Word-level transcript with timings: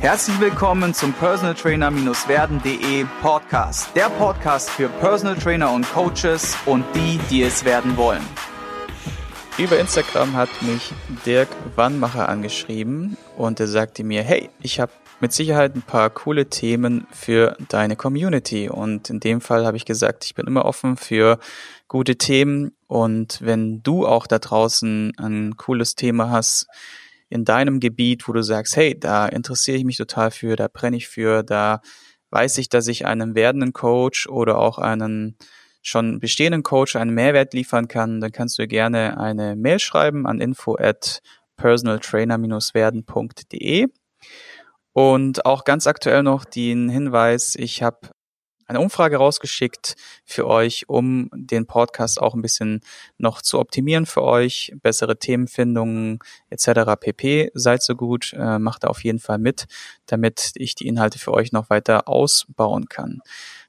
Herzlich 0.00 0.40
willkommen 0.40 0.94
zum 0.94 1.12
Personal 1.12 1.54
Trainer-werden.de 1.54 3.04
Podcast. 3.20 3.94
Der 3.94 4.08
Podcast 4.08 4.70
für 4.70 4.88
Personal 4.88 5.36
Trainer 5.36 5.70
und 5.74 5.86
Coaches 5.92 6.56
und 6.64 6.86
die, 6.94 7.20
die 7.28 7.42
es 7.42 7.66
werden 7.66 7.98
wollen. 7.98 8.22
Über 9.58 9.78
Instagram 9.78 10.34
hat 10.36 10.48
mich 10.62 10.94
Dirk 11.26 11.48
Wannmacher 11.76 12.30
angeschrieben 12.30 13.18
und 13.36 13.60
er 13.60 13.66
sagte 13.66 14.02
mir, 14.02 14.22
hey, 14.22 14.48
ich 14.62 14.80
habe 14.80 14.90
mit 15.20 15.34
Sicherheit 15.34 15.76
ein 15.76 15.82
paar 15.82 16.08
coole 16.08 16.46
Themen 16.48 17.06
für 17.10 17.58
deine 17.68 17.94
Community. 17.94 18.70
Und 18.70 19.10
in 19.10 19.20
dem 19.20 19.42
Fall 19.42 19.66
habe 19.66 19.76
ich 19.76 19.84
gesagt, 19.84 20.24
ich 20.24 20.34
bin 20.34 20.46
immer 20.46 20.64
offen 20.64 20.96
für 20.96 21.38
gute 21.88 22.16
Themen. 22.16 22.72
Und 22.86 23.40
wenn 23.42 23.82
du 23.82 24.06
auch 24.06 24.26
da 24.26 24.38
draußen 24.38 25.12
ein 25.18 25.58
cooles 25.58 25.94
Thema 25.94 26.30
hast, 26.30 26.68
in 27.30 27.44
deinem 27.44 27.80
Gebiet, 27.80 28.28
wo 28.28 28.32
du 28.32 28.42
sagst, 28.42 28.76
hey, 28.76 28.98
da 28.98 29.26
interessiere 29.26 29.78
ich 29.78 29.84
mich 29.84 29.96
total 29.96 30.30
für, 30.30 30.56
da 30.56 30.68
brenne 30.68 30.98
ich 30.98 31.08
für, 31.08 31.42
da 31.42 31.80
weiß 32.30 32.58
ich, 32.58 32.68
dass 32.68 32.88
ich 32.88 33.06
einem 33.06 33.34
werdenden 33.34 33.72
Coach 33.72 34.28
oder 34.28 34.58
auch 34.58 34.78
einen 34.78 35.36
schon 35.82 36.18
bestehenden 36.18 36.62
Coach 36.62 36.96
einen 36.96 37.14
Mehrwert 37.14 37.54
liefern 37.54 37.88
kann, 37.88 38.20
dann 38.20 38.32
kannst 38.32 38.58
du 38.58 38.66
gerne 38.66 39.18
eine 39.18 39.56
Mail 39.56 39.78
schreiben 39.78 40.26
an 40.26 40.40
info 40.40 40.76
at 40.76 41.22
personaltrainer-werden.de. 41.56 43.86
Und 44.92 45.46
auch 45.46 45.64
ganz 45.64 45.86
aktuell 45.86 46.22
noch 46.22 46.44
den 46.44 46.88
Hinweis, 46.88 47.54
ich 47.56 47.82
habe 47.82 48.10
eine 48.70 48.80
Umfrage 48.80 49.16
rausgeschickt 49.16 49.96
für 50.24 50.46
euch, 50.46 50.88
um 50.88 51.28
den 51.34 51.66
Podcast 51.66 52.22
auch 52.22 52.34
ein 52.34 52.40
bisschen 52.40 52.80
noch 53.18 53.42
zu 53.42 53.58
optimieren 53.58 54.06
für 54.06 54.22
euch, 54.22 54.72
bessere 54.80 55.18
Themenfindungen 55.18 56.20
etc. 56.50 56.92
pp. 56.98 57.50
Seid 57.54 57.82
so 57.82 57.96
gut, 57.96 58.32
äh, 58.32 58.58
macht 58.58 58.84
da 58.84 58.88
auf 58.88 59.02
jeden 59.02 59.18
Fall 59.18 59.38
mit, 59.38 59.66
damit 60.06 60.52
ich 60.54 60.76
die 60.76 60.86
Inhalte 60.86 61.18
für 61.18 61.32
euch 61.32 61.50
noch 61.50 61.68
weiter 61.68 62.08
ausbauen 62.08 62.88
kann. 62.88 63.20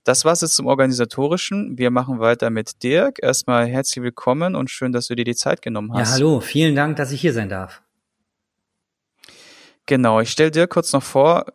Das 0.03 0.23
war's 0.23 0.42
jetzt 0.42 0.56
zum 0.56 0.67
Organisatorischen. 0.67 1.78
Wir 1.80 1.90
machen 1.90 2.20
weiter 2.20 2.52
mit 2.52 2.84
Dirk. 2.84 3.18
Erstmal 3.22 3.66
herzlich 3.68 4.03
willkommen 4.03 4.56
und 4.56 4.70
schön, 4.70 4.92
dass 4.92 5.08
du 5.08 5.16
dir 5.16 5.25
die 5.25 5.36
Zeit 5.36 5.64
genommen 5.64 5.94
hast. 5.94 6.09
Ja, 6.09 6.14
hallo. 6.16 6.40
Vielen 6.42 6.75
Dank, 6.75 6.95
dass 6.97 7.12
ich 7.12 7.22
hier 7.22 7.34
sein 7.34 7.50
darf. 7.50 7.81
Genau, 9.88 10.22
ich 10.22 10.31
stelle 10.31 10.52
dir 10.52 10.68
kurz 10.68 10.94
noch 10.94 11.03
vor. 11.03 11.45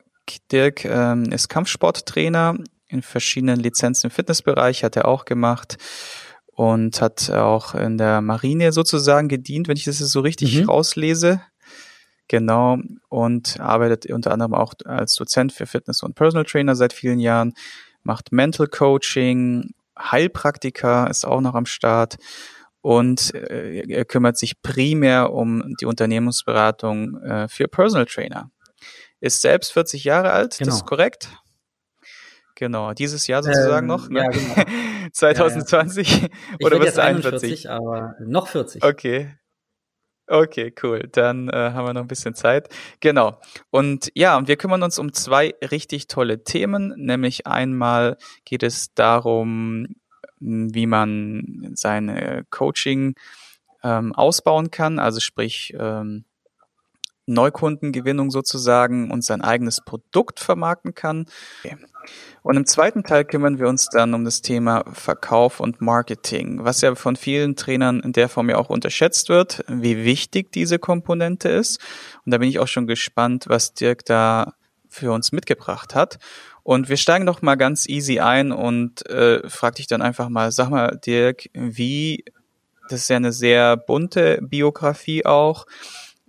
Dirk 0.50 0.84
ähm, 0.84 1.30
ist 1.30 1.48
Kampfsporttrainer, 1.48 2.56
in 2.88 3.02
verschiedenen 3.02 3.60
Lizenzen 3.60 4.06
im 4.06 4.10
Fitnessbereich 4.10 4.84
hat 4.84 4.96
er 4.96 5.06
auch 5.06 5.24
gemacht 5.24 5.76
und 6.46 7.00
hat 7.00 7.30
auch 7.30 7.74
in 7.74 7.98
der 7.98 8.20
Marine 8.20 8.72
sozusagen 8.72 9.28
gedient, 9.28 9.68
wenn 9.68 9.76
ich 9.76 9.84
das 9.84 9.98
so 9.98 10.20
richtig 10.20 10.56
mhm. 10.56 10.68
rauslese. 10.68 11.42
Genau. 12.28 12.78
Und 13.08 13.60
arbeitet 13.60 14.10
unter 14.10 14.32
anderem 14.32 14.54
auch 14.54 14.74
als 14.84 15.14
Dozent 15.14 15.52
für 15.52 15.66
Fitness 15.66 16.02
und 16.02 16.14
Personal 16.14 16.44
Trainer 16.44 16.74
seit 16.74 16.92
vielen 16.92 17.20
Jahren, 17.20 17.54
macht 18.02 18.32
Mental 18.32 18.66
Coaching, 18.66 19.74
Heilpraktiker 19.98 21.08
ist 21.08 21.24
auch 21.24 21.40
noch 21.40 21.54
am 21.54 21.66
Start 21.66 22.16
und 22.80 23.34
äh, 23.34 23.82
er 23.88 24.04
kümmert 24.04 24.38
sich 24.38 24.62
primär 24.62 25.32
um 25.32 25.74
die 25.80 25.86
Unternehmensberatung 25.86 27.20
äh, 27.22 27.48
für 27.48 27.68
Personal 27.68 28.06
Trainer. 28.06 28.50
Ist 29.20 29.40
selbst 29.40 29.72
40 29.72 30.04
Jahre 30.04 30.30
alt, 30.32 30.58
genau. 30.58 30.70
das 30.70 30.76
ist 30.76 30.86
korrekt? 30.86 31.30
Genau, 32.56 32.94
dieses 32.94 33.26
Jahr 33.26 33.42
sozusagen 33.42 33.84
ähm, 33.84 33.94
noch, 33.94 34.08
ne? 34.08 34.20
Ja, 34.20 34.28
genau. 34.28 35.08
2020 35.12 36.22
ja, 36.22 36.22
ja. 36.22 36.28
oder 36.66 36.78
bist 36.80 36.96
du 36.96 37.02
41? 37.02 37.70
aber 37.70 38.16
noch 38.20 38.48
40. 38.48 38.82
Okay. 38.82 39.30
Okay, 40.28 40.74
cool. 40.82 41.08
Dann 41.12 41.48
äh, 41.50 41.70
haben 41.72 41.86
wir 41.86 41.92
noch 41.92 42.00
ein 42.00 42.08
bisschen 42.08 42.34
Zeit. 42.34 42.68
Genau. 43.00 43.38
Und 43.70 44.10
ja, 44.14 44.36
und 44.36 44.48
wir 44.48 44.56
kümmern 44.56 44.82
uns 44.82 44.98
um 44.98 45.12
zwei 45.12 45.54
richtig 45.70 46.08
tolle 46.08 46.42
Themen. 46.42 46.94
Nämlich 46.96 47.46
einmal 47.46 48.16
geht 48.44 48.64
es 48.64 48.92
darum, 48.94 49.86
wie 50.40 50.86
man 50.86 51.70
seine 51.74 52.44
Coaching 52.50 53.14
ähm, 53.84 54.12
ausbauen 54.14 54.70
kann, 54.70 54.98
also 54.98 55.20
sprich 55.20 55.74
ähm, 55.78 56.24
Neukundengewinnung 57.26 58.30
sozusagen 58.30 59.10
und 59.10 59.24
sein 59.24 59.42
eigenes 59.42 59.80
Produkt 59.84 60.40
vermarkten 60.40 60.94
kann. 60.94 61.26
Okay. 61.64 61.76
Und 62.42 62.56
im 62.56 62.66
zweiten 62.66 63.02
Teil 63.02 63.24
kümmern 63.24 63.58
wir 63.58 63.66
uns 63.66 63.88
dann 63.88 64.14
um 64.14 64.24
das 64.24 64.40
Thema 64.40 64.84
Verkauf 64.92 65.58
und 65.58 65.80
Marketing, 65.80 66.64
was 66.64 66.80
ja 66.80 66.94
von 66.94 67.16
vielen 67.16 67.56
Trainern 67.56 68.00
in 68.00 68.12
der 68.12 68.28
Form 68.28 68.48
ja 68.48 68.56
auch 68.56 68.70
unterschätzt 68.70 69.28
wird, 69.28 69.64
wie 69.68 70.04
wichtig 70.04 70.52
diese 70.52 70.78
Komponente 70.78 71.48
ist. 71.48 71.80
Und 72.24 72.30
da 72.30 72.38
bin 72.38 72.48
ich 72.48 72.60
auch 72.60 72.68
schon 72.68 72.86
gespannt, 72.86 73.46
was 73.48 73.74
Dirk 73.74 74.04
da 74.04 74.54
für 74.88 75.12
uns 75.12 75.32
mitgebracht 75.32 75.96
hat. 75.96 76.18
Und 76.62 76.88
wir 76.88 76.96
steigen 76.96 77.26
doch 77.26 77.42
mal 77.42 77.56
ganz 77.56 77.88
easy 77.88 78.20
ein 78.20 78.52
und 78.52 79.08
äh, 79.08 79.48
frag 79.48 79.76
dich 79.76 79.86
dann 79.86 80.02
einfach 80.02 80.28
mal, 80.28 80.50
sag 80.52 80.68
mal, 80.70 80.98
Dirk, 81.04 81.48
wie, 81.52 82.24
das 82.88 83.00
ist 83.02 83.10
ja 83.10 83.16
eine 83.16 83.32
sehr 83.32 83.76
bunte 83.76 84.38
Biografie 84.42 85.24
auch, 85.24 85.66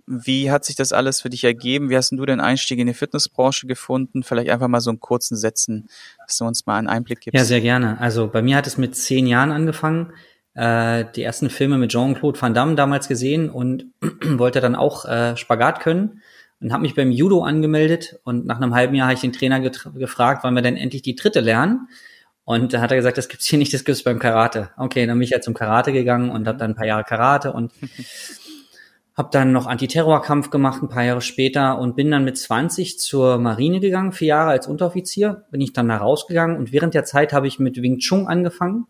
wie 0.08 0.50
hat 0.50 0.64
sich 0.64 0.76
das 0.76 0.92
alles 0.92 1.20
für 1.20 1.30
dich 1.30 1.44
ergeben? 1.44 1.90
Wie 1.90 1.96
hast 1.96 2.12
du 2.12 2.26
den 2.26 2.40
Einstieg 2.40 2.78
in 2.78 2.86
die 2.86 2.94
Fitnessbranche 2.94 3.66
gefunden? 3.66 4.22
Vielleicht 4.22 4.50
einfach 4.50 4.68
mal 4.68 4.80
so 4.80 4.90
einen 4.90 5.00
kurzen 5.00 5.36
Sätzen, 5.36 5.88
dass 6.26 6.38
du 6.38 6.44
uns 6.44 6.66
mal 6.66 6.78
einen 6.78 6.88
Einblick 6.88 7.20
gibst. 7.20 7.38
Ja, 7.38 7.44
sehr 7.44 7.60
gerne. 7.60 8.00
Also 8.00 8.28
bei 8.28 8.42
mir 8.42 8.56
hat 8.56 8.66
es 8.66 8.78
mit 8.78 8.96
zehn 8.96 9.26
Jahren 9.26 9.52
angefangen. 9.52 10.12
Äh, 10.54 11.04
die 11.14 11.22
ersten 11.22 11.50
Filme 11.50 11.78
mit 11.78 11.92
Jean-Claude 11.92 12.40
Van 12.40 12.54
Damme 12.54 12.74
damals 12.74 13.06
gesehen 13.06 13.50
und 13.50 13.86
wollte 14.24 14.60
dann 14.60 14.74
auch 14.74 15.04
äh, 15.04 15.36
Spagat 15.36 15.80
können 15.80 16.22
und 16.60 16.72
habe 16.72 16.82
mich 16.82 16.94
beim 16.94 17.12
Judo 17.12 17.42
angemeldet 17.42 18.18
und 18.24 18.46
nach 18.46 18.56
einem 18.56 18.74
halben 18.74 18.94
Jahr 18.94 19.08
habe 19.08 19.14
ich 19.14 19.20
den 19.20 19.32
Trainer 19.32 19.60
gefragt, 19.60 20.42
wann 20.42 20.54
wir 20.54 20.62
denn 20.62 20.76
endlich 20.76 21.02
die 21.02 21.14
dritte 21.14 21.40
lernen. 21.40 21.88
Und 22.44 22.72
da 22.72 22.80
hat 22.80 22.90
er 22.90 22.96
gesagt, 22.96 23.18
das 23.18 23.28
gibt's 23.28 23.44
hier 23.44 23.58
nicht, 23.58 23.74
das 23.74 23.84
gibt's 23.84 24.02
beim 24.02 24.18
Karate. 24.18 24.70
Okay, 24.78 25.06
dann 25.06 25.18
bin 25.18 25.24
ich 25.24 25.30
ja 25.30 25.40
zum 25.40 25.54
Karate 25.54 25.92
gegangen 25.92 26.30
und 26.30 26.48
habe 26.48 26.56
dann 26.56 26.70
ein 26.70 26.74
paar 26.74 26.86
Jahre 26.86 27.04
Karate 27.04 27.52
und 27.52 27.72
Hab 29.18 29.32
dann 29.32 29.50
noch 29.50 29.66
Antiterrorkampf 29.66 30.48
gemacht, 30.48 30.80
ein 30.80 30.88
paar 30.88 31.02
Jahre 31.02 31.22
später 31.22 31.80
und 31.80 31.96
bin 31.96 32.08
dann 32.08 32.24
mit 32.24 32.38
20 32.38 33.00
zur 33.00 33.38
Marine 33.38 33.80
gegangen, 33.80 34.12
vier 34.12 34.28
Jahre 34.28 34.50
als 34.50 34.68
Unteroffizier. 34.68 35.44
Bin 35.50 35.60
ich 35.60 35.72
dann 35.72 35.88
da 35.88 35.96
rausgegangen 35.96 36.56
und 36.56 36.70
während 36.70 36.94
der 36.94 37.04
Zeit 37.04 37.32
habe 37.32 37.48
ich 37.48 37.58
mit 37.58 37.82
Wing 37.82 37.98
Chun 37.98 38.28
angefangen. 38.28 38.86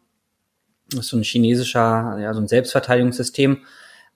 Das 0.91 1.01
ist 1.01 1.09
so 1.09 1.17
ein 1.17 1.23
chinesischer, 1.23 2.19
ja, 2.21 2.35
so 2.35 2.43
ein 2.43 2.47
Selbstverteidigungssystem. 2.47 3.63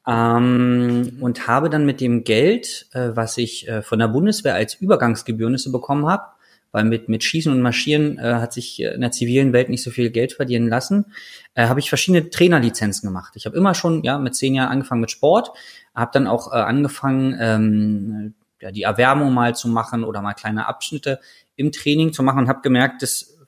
Ähm, 0.06 1.16
und 1.20 1.46
habe 1.46 1.70
dann 1.70 1.86
mit 1.86 2.02
dem 2.02 2.24
Geld, 2.24 2.88
äh, 2.92 3.12
was 3.14 3.38
ich 3.38 3.66
äh, 3.68 3.80
von 3.80 3.98
der 3.98 4.08
Bundeswehr 4.08 4.54
als 4.54 4.74
Übergangsgebührnisse 4.74 5.72
bekommen 5.72 6.06
habe, 6.06 6.24
weil 6.72 6.84
mit, 6.84 7.08
mit 7.08 7.22
Schießen 7.22 7.52
und 7.52 7.60
Marschieren 7.60 8.18
äh, 8.18 8.34
hat 8.34 8.52
sich 8.52 8.80
in 8.80 9.00
der 9.00 9.12
zivilen 9.12 9.52
Welt 9.52 9.68
nicht 9.68 9.82
so 9.82 9.90
viel 9.90 10.10
Geld 10.10 10.32
verdienen 10.32 10.68
lassen, 10.68 11.12
äh, 11.54 11.68
habe 11.68 11.80
ich 11.80 11.88
verschiedene 11.88 12.30
Trainerlizenzen 12.30 13.06
gemacht. 13.06 13.34
Ich 13.36 13.46
habe 13.46 13.56
immer 13.56 13.74
schon 13.74 14.02
ja 14.02 14.18
mit 14.18 14.34
zehn 14.34 14.54
Jahren 14.54 14.70
angefangen 14.70 15.02
mit 15.02 15.10
Sport, 15.10 15.52
habe 15.94 16.10
dann 16.14 16.26
auch 16.26 16.52
äh, 16.52 16.56
angefangen, 16.56 17.36
ähm, 17.38 18.34
ja, 18.60 18.70
die 18.70 18.82
Erwärmung 18.82 19.34
mal 19.34 19.54
zu 19.54 19.68
machen 19.68 20.04
oder 20.04 20.22
mal 20.22 20.34
kleine 20.34 20.66
Abschnitte 20.66 21.20
im 21.56 21.72
Training 21.72 22.12
zu 22.12 22.22
machen 22.22 22.40
und 22.40 22.48
habe 22.48 22.62
gemerkt, 22.62 23.02
das 23.02 23.38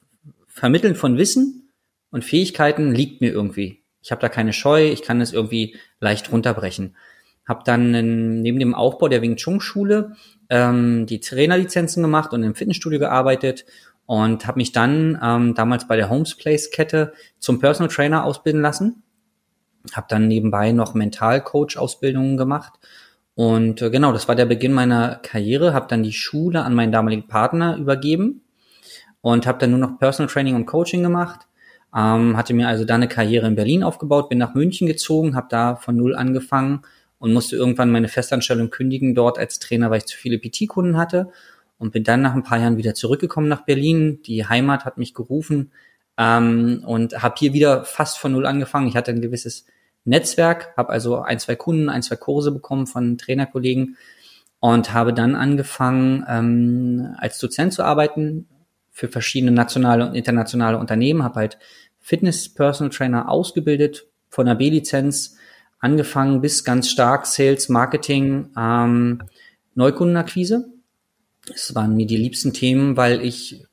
Vermitteln 0.46 0.94
von 0.94 1.16
Wissen 1.16 1.72
und 2.10 2.24
Fähigkeiten 2.24 2.92
liegt 2.92 3.20
mir 3.20 3.32
irgendwie. 3.32 3.82
Ich 4.02 4.10
habe 4.10 4.20
da 4.20 4.28
keine 4.28 4.52
Scheu, 4.52 4.91
ich 4.91 5.02
kann 5.02 5.20
es 5.20 5.32
irgendwie 5.32 5.76
leicht 5.98 6.30
runterbrechen. 6.30 6.94
Habe 7.46 7.62
dann 7.64 7.94
in, 7.94 8.42
neben 8.42 8.58
dem 8.58 8.74
Aufbau 8.74 9.08
der 9.08 9.22
Wing 9.22 9.36
Chun 9.36 9.60
Schule 9.60 10.16
ähm, 10.50 11.06
die 11.06 11.21
Trainerlizenzen 11.21 12.03
gemacht 12.03 12.32
und 12.32 12.43
im 12.43 12.55
Fitnessstudio 12.55 12.99
gearbeitet 12.99 13.65
und 14.06 14.47
habe 14.47 14.59
mich 14.59 14.72
dann 14.72 15.19
ähm, 15.22 15.55
damals 15.55 15.88
bei 15.88 15.97
der 15.97 16.10
Homes 16.10 16.37
Place 16.37 16.71
Kette 16.71 17.12
zum 17.38 17.59
Personal 17.59 17.93
Trainer 17.93 18.25
ausbilden 18.25 18.60
lassen. 18.60 19.03
Habe 19.93 20.06
dann 20.09 20.28
nebenbei 20.28 20.72
noch 20.72 20.94
Mentalcoach-Ausbildungen 20.94 22.37
gemacht. 22.37 22.75
Und 23.34 23.83
äh, 23.83 23.91
genau, 23.91 24.12
das 24.12 24.28
war 24.28 24.34
der 24.34 24.47
Beginn 24.47 24.72
meiner 24.72 25.16
Karriere. 25.16 25.75
Habe 25.75 25.87
dann 25.88 26.03
die 26.03 26.12
Schule 26.12 26.62
an 26.62 26.75
meinen 26.75 26.93
damaligen 26.93 27.27
Partner 27.27 27.77
übergeben 27.77 28.42
und 29.21 29.47
habe 29.47 29.59
dann 29.59 29.71
nur 29.71 29.80
noch 29.80 29.98
Personal 29.98 30.30
Training 30.30 30.54
und 30.54 30.66
Coaching 30.66 31.03
gemacht. 31.03 31.47
Ähm, 31.97 32.36
hatte 32.36 32.54
mir 32.54 32.68
also 32.68 32.84
da 32.84 32.95
eine 32.97 33.09
Karriere 33.09 33.47
in 33.47 33.54
Berlin 33.54 33.83
aufgebaut, 33.83 34.28
bin 34.28 34.39
nach 34.39 34.54
München 34.54 34.86
gezogen, 34.86 35.34
habe 35.34 35.47
da 35.48 35.77
von 35.77 35.97
null 35.97 36.15
angefangen 36.15 36.83
und 37.24 37.32
musste 37.32 37.56
irgendwann 37.56 37.91
meine 37.91 38.09
Festanstellung 38.09 38.68
kündigen 38.68 39.15
dort 39.15 39.38
als 39.38 39.59
Trainer, 39.59 39.91
weil 39.91 39.97
ich 39.97 40.04
zu 40.04 40.18
viele 40.18 40.38
PT-Kunden 40.38 40.98
hatte 40.98 41.30
und 41.78 41.91
bin 41.91 42.04
dann 42.04 42.21
nach 42.21 42.34
ein 42.34 42.42
paar 42.42 42.59
Jahren 42.59 42.76
wieder 42.76 42.92
zurückgekommen 42.92 43.48
nach 43.48 43.65
Berlin. 43.65 44.21
Die 44.26 44.47
Heimat 44.47 44.84
hat 44.84 44.98
mich 44.98 45.15
gerufen 45.15 45.72
ähm, 46.18 46.84
und 46.86 47.22
habe 47.22 47.36
hier 47.38 47.54
wieder 47.54 47.86
fast 47.86 48.18
von 48.18 48.32
null 48.32 48.44
angefangen. 48.44 48.88
Ich 48.88 48.94
hatte 48.94 49.10
ein 49.10 49.22
gewisses 49.22 49.65
Netzwerk, 50.04 50.74
habe 50.76 50.91
also 50.91 51.22
ein, 51.22 51.38
zwei 51.38 51.56
Kunden, 51.56 51.88
ein, 51.88 52.03
zwei 52.03 52.16
Kurse 52.16 52.53
bekommen 52.53 52.86
von 52.86 53.16
Trainerkollegen 53.16 53.97
und 54.60 54.92
habe 54.92 55.15
dann 55.15 55.34
angefangen, 55.34 56.27
ähm, 56.28 57.15
als 57.16 57.38
Dozent 57.38 57.72
zu 57.72 57.84
arbeiten 57.84 58.48
für 58.91 59.09
verschiedene 59.09 59.53
nationale 59.53 60.06
und 60.06 60.15
internationale 60.15 60.77
Unternehmen, 60.77 61.22
habe 61.22 61.36
halt 61.36 61.59
Fitness-Personal 62.00 62.91
Trainer 62.91 63.30
ausgebildet 63.30 64.09
von 64.28 64.44
der 64.44 64.56
B-Lizenz 64.56 65.38
angefangen 65.84 66.41
bis 66.41 66.65
ganz 66.65 66.89
stark 66.89 67.27
Sales, 67.27 67.69
Marketing, 67.69 68.48
ähm, 68.57 69.22
Neukundenakquise. 69.75 70.65
Es 71.54 71.75
waren 71.75 71.95
mir 71.95 72.07
die 72.07 72.16
liebsten 72.16 72.54
Themen, 72.54 72.97
weil 72.97 73.21
ich 73.21 73.66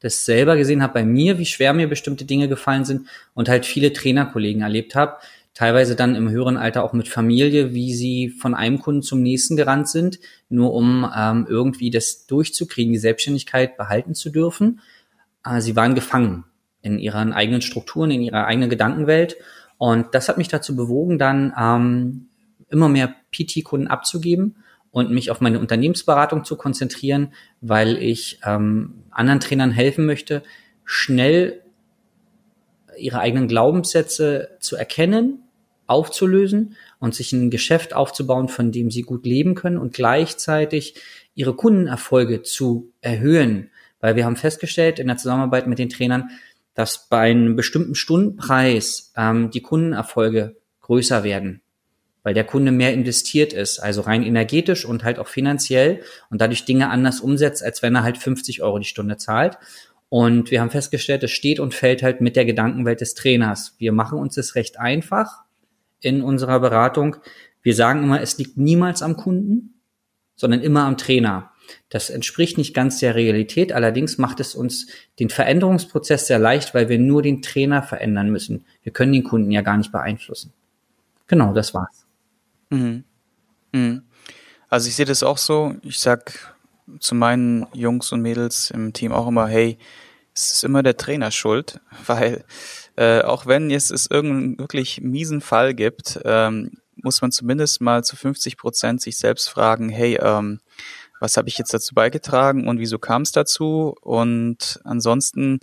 das 0.00 0.26
selber 0.26 0.56
gesehen 0.56 0.82
habe 0.82 0.92
bei 0.92 1.04
mir, 1.04 1.38
wie 1.38 1.46
schwer 1.46 1.72
mir 1.72 1.88
bestimmte 1.88 2.26
Dinge 2.26 2.48
gefallen 2.48 2.84
sind 2.84 3.08
und 3.32 3.48
halt 3.48 3.64
viele 3.64 3.94
Trainerkollegen 3.94 4.60
erlebt 4.60 4.94
habe, 4.94 5.16
teilweise 5.54 5.96
dann 5.96 6.14
im 6.14 6.28
höheren 6.28 6.58
Alter 6.58 6.84
auch 6.84 6.92
mit 6.92 7.08
Familie, 7.08 7.72
wie 7.72 7.94
sie 7.94 8.28
von 8.28 8.54
einem 8.54 8.78
Kunden 8.78 9.00
zum 9.00 9.22
nächsten 9.22 9.56
gerannt 9.56 9.88
sind, 9.88 10.18
nur 10.50 10.74
um 10.74 11.10
ähm, 11.16 11.46
irgendwie 11.48 11.88
das 11.88 12.26
durchzukriegen, 12.26 12.92
die 12.92 12.98
Selbstständigkeit 12.98 13.78
behalten 13.78 14.14
zu 14.14 14.28
dürfen. 14.28 14.80
Äh, 15.42 15.62
sie 15.62 15.74
waren 15.74 15.94
gefangen 15.94 16.44
in 16.82 16.98
ihren 16.98 17.32
eigenen 17.32 17.62
Strukturen, 17.62 18.10
in 18.10 18.20
ihrer 18.20 18.44
eigenen 18.44 18.68
Gedankenwelt. 18.68 19.36
Und 19.78 20.14
das 20.14 20.28
hat 20.28 20.38
mich 20.38 20.48
dazu 20.48 20.74
bewogen, 20.74 21.18
dann 21.18 21.52
ähm, 21.58 22.28
immer 22.68 22.88
mehr 22.88 23.14
PT-Kunden 23.30 23.88
abzugeben 23.88 24.56
und 24.90 25.10
mich 25.10 25.30
auf 25.30 25.40
meine 25.40 25.60
Unternehmensberatung 25.60 26.44
zu 26.44 26.56
konzentrieren, 26.56 27.34
weil 27.60 27.98
ich 27.98 28.40
ähm, 28.44 29.04
anderen 29.10 29.40
Trainern 29.40 29.70
helfen 29.70 30.06
möchte, 30.06 30.42
schnell 30.84 31.62
ihre 32.96 33.20
eigenen 33.20 33.48
Glaubenssätze 33.48 34.56
zu 34.60 34.76
erkennen, 34.76 35.42
aufzulösen 35.86 36.76
und 36.98 37.14
sich 37.14 37.32
ein 37.32 37.50
Geschäft 37.50 37.94
aufzubauen, 37.94 38.48
von 38.48 38.72
dem 38.72 38.90
sie 38.90 39.02
gut 39.02 39.26
leben 39.26 39.54
können 39.54 39.78
und 39.78 39.92
gleichzeitig 39.92 40.94
ihre 41.34 41.54
Kundenerfolge 41.54 42.42
zu 42.42 42.92
erhöhen. 43.02 43.70
Weil 44.00 44.16
wir 44.16 44.24
haben 44.24 44.36
festgestellt 44.36 44.98
in 44.98 45.06
der 45.06 45.16
Zusammenarbeit 45.16 45.66
mit 45.66 45.78
den 45.78 45.88
Trainern, 45.88 46.30
dass 46.76 47.08
bei 47.08 47.30
einem 47.30 47.56
bestimmten 47.56 47.94
Stundenpreis 47.94 49.12
ähm, 49.16 49.50
die 49.50 49.62
Kundenerfolge 49.62 50.56
größer 50.82 51.24
werden, 51.24 51.62
weil 52.22 52.34
der 52.34 52.44
Kunde 52.44 52.70
mehr 52.70 52.92
investiert 52.92 53.54
ist, 53.54 53.80
also 53.80 54.02
rein 54.02 54.22
energetisch 54.22 54.84
und 54.84 55.02
halt 55.02 55.18
auch 55.18 55.26
finanziell 55.26 56.02
und 56.30 56.40
dadurch 56.40 56.66
Dinge 56.66 56.90
anders 56.90 57.20
umsetzt, 57.20 57.64
als 57.64 57.82
wenn 57.82 57.94
er 57.94 58.04
halt 58.04 58.18
50 58.18 58.62
Euro 58.62 58.78
die 58.78 58.84
Stunde 58.84 59.16
zahlt. 59.16 59.58
Und 60.10 60.50
wir 60.50 60.60
haben 60.60 60.70
festgestellt, 60.70 61.24
es 61.24 61.32
steht 61.32 61.60
und 61.60 61.74
fällt 61.74 62.02
halt 62.02 62.20
mit 62.20 62.36
der 62.36 62.44
Gedankenwelt 62.44 63.00
des 63.00 63.14
Trainers. 63.14 63.74
Wir 63.78 63.92
machen 63.92 64.18
uns 64.18 64.34
das 64.34 64.54
recht 64.54 64.78
einfach 64.78 65.44
in 66.00 66.22
unserer 66.22 66.60
Beratung. 66.60 67.16
Wir 67.62 67.74
sagen 67.74 68.04
immer, 68.04 68.20
es 68.20 68.36
liegt 68.36 68.58
niemals 68.58 69.02
am 69.02 69.16
Kunden, 69.16 69.80
sondern 70.36 70.60
immer 70.60 70.84
am 70.84 70.98
Trainer. 70.98 71.50
Das 71.88 72.10
entspricht 72.10 72.58
nicht 72.58 72.74
ganz 72.74 72.98
der 72.98 73.14
Realität, 73.14 73.72
allerdings 73.72 74.18
macht 74.18 74.40
es 74.40 74.54
uns 74.54 74.88
den 75.18 75.30
Veränderungsprozess 75.30 76.26
sehr 76.26 76.38
leicht, 76.38 76.74
weil 76.74 76.88
wir 76.88 76.98
nur 76.98 77.22
den 77.22 77.42
Trainer 77.42 77.82
verändern 77.82 78.30
müssen. 78.30 78.64
Wir 78.82 78.92
können 78.92 79.12
den 79.12 79.24
Kunden 79.24 79.50
ja 79.50 79.62
gar 79.62 79.76
nicht 79.76 79.92
beeinflussen. 79.92 80.52
Genau, 81.26 81.52
das 81.52 81.74
war's. 81.74 82.06
Mhm. 82.70 83.04
Mhm. 83.72 84.02
Also 84.68 84.88
ich 84.88 84.96
sehe 84.96 85.06
das 85.06 85.22
auch 85.22 85.38
so. 85.38 85.74
Ich 85.82 85.98
sag 85.98 86.54
zu 87.00 87.14
meinen 87.14 87.66
Jungs 87.72 88.12
und 88.12 88.20
Mädels 88.20 88.70
im 88.70 88.92
Team 88.92 89.12
auch 89.12 89.28
immer, 89.28 89.48
hey, 89.48 89.78
es 90.34 90.52
ist 90.52 90.64
immer 90.64 90.82
der 90.82 90.96
Trainer 90.96 91.30
schuld, 91.30 91.80
weil 92.06 92.44
äh, 92.96 93.22
auch 93.22 93.46
wenn 93.46 93.70
es, 93.70 93.90
es 93.90 94.06
irgendeinen 94.10 94.58
wirklich 94.58 95.00
miesen 95.00 95.40
Fall 95.40 95.74
gibt, 95.74 96.20
ähm, 96.24 96.78
muss 96.96 97.20
man 97.20 97.30
zumindest 97.30 97.80
mal 97.80 98.04
zu 98.04 98.16
50 98.16 98.56
Prozent 98.56 99.02
sich 99.02 99.18
selbst 99.18 99.48
fragen, 99.48 99.90
hey, 99.90 100.18
ähm, 100.20 100.60
was 101.20 101.36
habe 101.36 101.48
ich 101.48 101.58
jetzt 101.58 101.72
dazu 101.72 101.94
beigetragen 101.94 102.68
und 102.68 102.78
wieso 102.78 102.98
kam 102.98 103.22
es 103.22 103.32
dazu? 103.32 103.94
Und 104.00 104.80
ansonsten 104.84 105.60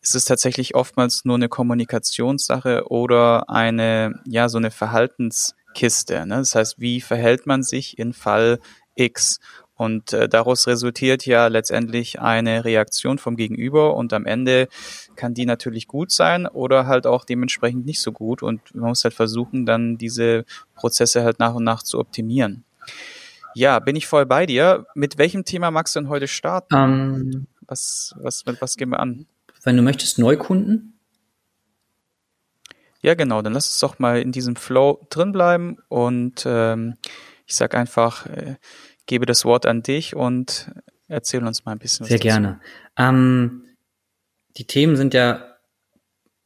ist 0.00 0.14
es 0.14 0.24
tatsächlich 0.24 0.74
oftmals 0.74 1.24
nur 1.24 1.36
eine 1.36 1.48
Kommunikationssache 1.48 2.88
oder 2.88 3.48
eine, 3.48 4.20
ja, 4.26 4.48
so 4.48 4.58
eine 4.58 4.70
Verhaltenskiste. 4.70 6.26
Ne? 6.26 6.36
Das 6.36 6.54
heißt, 6.54 6.78
wie 6.78 7.00
verhält 7.00 7.46
man 7.46 7.62
sich 7.62 7.98
in 7.98 8.12
Fall 8.12 8.60
X? 8.94 9.40
Und 9.76 10.12
äh, 10.12 10.28
daraus 10.28 10.68
resultiert 10.68 11.26
ja 11.26 11.48
letztendlich 11.48 12.20
eine 12.20 12.64
Reaktion 12.64 13.18
vom 13.18 13.36
Gegenüber 13.36 13.96
und 13.96 14.12
am 14.12 14.24
Ende 14.24 14.68
kann 15.16 15.34
die 15.34 15.46
natürlich 15.46 15.88
gut 15.88 16.12
sein 16.12 16.46
oder 16.46 16.86
halt 16.86 17.06
auch 17.08 17.24
dementsprechend 17.24 17.84
nicht 17.84 18.00
so 18.00 18.12
gut 18.12 18.42
und 18.42 18.74
man 18.74 18.90
muss 18.90 19.02
halt 19.02 19.14
versuchen, 19.14 19.66
dann 19.66 19.98
diese 19.98 20.44
Prozesse 20.76 21.24
halt 21.24 21.40
nach 21.40 21.54
und 21.54 21.64
nach 21.64 21.82
zu 21.82 21.98
optimieren. 21.98 22.64
Ja, 23.54 23.78
bin 23.78 23.96
ich 23.96 24.06
voll 24.06 24.26
bei 24.26 24.46
dir. 24.46 24.86
Mit 24.94 25.18
welchem 25.18 25.44
Thema 25.44 25.70
magst 25.70 25.94
du 25.94 26.00
denn 26.00 26.08
heute 26.08 26.28
starten? 26.28 26.74
Ähm, 26.74 27.46
was, 27.66 28.14
was, 28.18 28.44
mit 28.46 28.60
was 28.60 28.76
gehen 28.76 28.90
wir 28.90 29.00
an? 29.00 29.26
Wenn 29.62 29.76
du 29.76 29.82
möchtest, 29.82 30.18
Neukunden. 30.18 30.98
Ja, 33.00 33.14
genau. 33.14 33.42
Dann 33.42 33.52
lass 33.52 33.66
uns 33.66 33.78
doch 33.80 33.98
mal 33.98 34.20
in 34.20 34.32
diesem 34.32 34.56
Flow 34.56 35.06
drin 35.10 35.32
bleiben 35.32 35.78
und 35.88 36.44
ähm, 36.46 36.96
ich 37.46 37.54
sag 37.54 37.74
einfach, 37.74 38.26
äh, 38.26 38.56
gebe 39.06 39.26
das 39.26 39.44
Wort 39.44 39.66
an 39.66 39.82
dich 39.82 40.16
und 40.16 40.70
erzähl 41.08 41.44
uns 41.44 41.64
mal 41.64 41.72
ein 41.72 41.78
bisschen 41.78 42.04
was. 42.04 42.08
Sehr 42.08 42.18
gerne. 42.18 42.60
Ähm, 42.96 43.64
die 44.56 44.66
Themen 44.66 44.96
sind 44.96 45.14
ja 45.14 45.56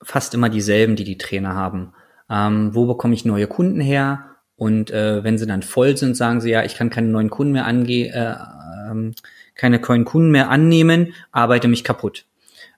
fast 0.02 0.34
immer 0.34 0.48
dieselben, 0.48 0.96
die 0.96 1.04
die 1.04 1.18
Trainer 1.18 1.54
haben. 1.54 1.92
Ähm, 2.30 2.74
wo 2.74 2.86
bekomme 2.86 3.14
ich 3.14 3.24
neue 3.24 3.46
Kunden 3.46 3.80
her? 3.80 4.27
Und 4.58 4.90
äh, 4.90 5.22
wenn 5.22 5.38
sie 5.38 5.46
dann 5.46 5.62
voll 5.62 5.96
sind, 5.96 6.16
sagen 6.16 6.40
sie 6.40 6.50
ja, 6.50 6.64
ich 6.64 6.74
kann 6.74 6.90
keine 6.90 7.06
neuen 7.06 7.30
Kunden 7.30 7.52
mehr 7.52 7.64
angehen, 7.64 8.12
äh, 8.12 8.34
ähm, 8.90 9.14
keine 9.54 9.78
neuen 9.78 10.04
Kunden 10.04 10.32
mehr 10.32 10.50
annehmen, 10.50 11.14
arbeite 11.30 11.68
mich 11.68 11.84
kaputt. 11.84 12.26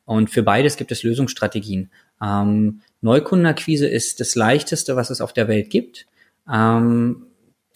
Und 0.04 0.28
für 0.28 0.42
beides 0.42 0.76
gibt 0.76 0.92
es 0.92 1.02
Lösungsstrategien. 1.02 1.90
Ähm, 2.22 2.82
Neukundenakquise 3.00 3.88
ist 3.88 4.20
das 4.20 4.34
leichteste, 4.34 4.94
was 4.94 5.08
es 5.08 5.22
auf 5.22 5.32
der 5.32 5.48
Welt 5.48 5.70
gibt, 5.70 6.06
ähm, 6.52 7.26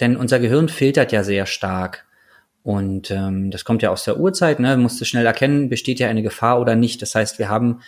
denn 0.00 0.16
unser 0.16 0.38
Gehirn 0.38 0.68
filtert 0.68 1.10
ja 1.10 1.24
sehr 1.24 1.46
stark. 1.46 2.04
Und 2.62 3.10
ähm, 3.10 3.50
das 3.50 3.64
kommt 3.64 3.80
ja 3.80 3.88
aus 3.88 4.04
der 4.04 4.20
Urzeit, 4.20 4.60
ne? 4.60 4.76
musste 4.76 5.06
schnell 5.06 5.24
erkennen, 5.24 5.70
besteht 5.70 5.98
ja 5.98 6.08
eine 6.08 6.22
Gefahr 6.22 6.60
oder 6.60 6.76
nicht. 6.76 7.00
Das 7.00 7.14
heißt, 7.14 7.38
wir 7.38 7.48
haben 7.48 7.80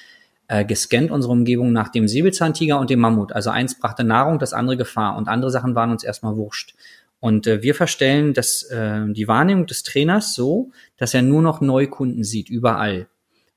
äh, 0.49 0.65
gescannt, 0.65 1.11
unsere 1.11 1.33
Umgebung 1.33 1.73
nach 1.73 1.89
dem 1.89 2.09
Säbelzahntiger 2.09 2.79
und 2.79 2.91
dem 2.91 3.01
Mammut. 3.01 3.33
Also 3.33 3.51
eins 3.51 3.79
brachte 3.79 4.05
Nahrung, 4.05 4.39
das 4.39 4.53
andere 4.53 4.77
Gefahr 4.77 5.17
und 5.17 5.29
andere 5.29 5.51
Sachen 5.51 5.75
waren 5.75 5.91
uns 5.91 6.05
erstmal 6.05 6.37
wurscht. 6.37 6.75
Und 7.21 7.47
äh, 7.47 7.63
wir 7.63 7.75
verstellen 7.75 8.35
das, 8.35 8.63
äh, 8.65 9.05
die 9.09 9.29
Wahrnehmung 9.29 9.67
des 9.67 9.83
Trainers 9.83 10.35
so, 10.35 10.71
dass 10.97 11.15
er 11.15 11.23
nur 11.23 11.43
noch 11.43 11.61
Neukunden 11.61 12.25
sieht, 12.25 12.49
überall. 12.49 13.09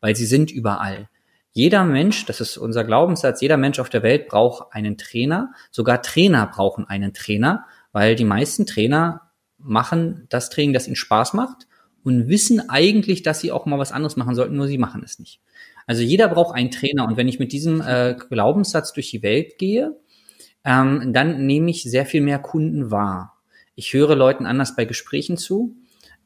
Weil 0.01 0.15
sie 0.15 0.25
sind 0.25 0.49
überall. 0.49 1.09
Jeder 1.51 1.83
Mensch, 1.83 2.25
das 2.25 2.41
ist 2.41 2.57
unser 2.57 2.83
Glaubenssatz, 2.83 3.41
jeder 3.41 3.57
Mensch 3.57 3.79
auf 3.79 3.89
der 3.89 4.03
Welt 4.03 4.27
braucht 4.27 4.73
einen 4.73 4.97
Trainer. 4.97 5.51
Sogar 5.71 6.01
Trainer 6.01 6.47
brauchen 6.47 6.87
einen 6.87 7.13
Trainer, 7.13 7.65
weil 7.91 8.15
die 8.15 8.25
meisten 8.25 8.65
Trainer 8.65 9.29
machen 9.57 10.25
das 10.29 10.49
Training, 10.49 10.73
das 10.73 10.87
ihnen 10.87 10.95
Spaß 10.95 11.33
macht 11.33 11.67
und 12.03 12.29
wissen 12.29 12.69
eigentlich, 12.69 13.23
dass 13.23 13.41
sie 13.41 13.51
auch 13.51 13.65
mal 13.65 13.79
was 13.79 13.91
anderes 13.91 14.15
machen 14.15 14.35
sollten, 14.35 14.55
nur 14.55 14.67
sie 14.67 14.77
machen 14.77 15.03
es 15.03 15.19
nicht. 15.19 15.41
Also 15.89 16.03
jeder 16.03 16.27
braucht 16.27 16.55
einen 16.55 16.69
Trainer. 16.69 17.07
Und 17.07 17.17
wenn 17.17 17.27
ich 17.27 17.39
mit 17.39 17.51
diesem 17.51 17.81
äh, 17.81 18.15
Glaubenssatz 18.29 18.93
durch 18.93 19.09
die 19.09 19.23
Welt 19.23 19.57
gehe, 19.57 19.97
ähm, 20.63 21.13
dann 21.13 21.47
nehme 21.47 21.71
ich 21.71 21.81
sehr 21.81 22.05
viel 22.05 22.21
mehr 22.21 22.37
Kunden 22.37 22.91
wahr. 22.91 23.39
Ich 23.73 23.91
höre 23.93 24.15
Leuten 24.15 24.45
anders 24.45 24.75
bei 24.75 24.85
Gesprächen 24.85 25.35
zu. 25.35 25.75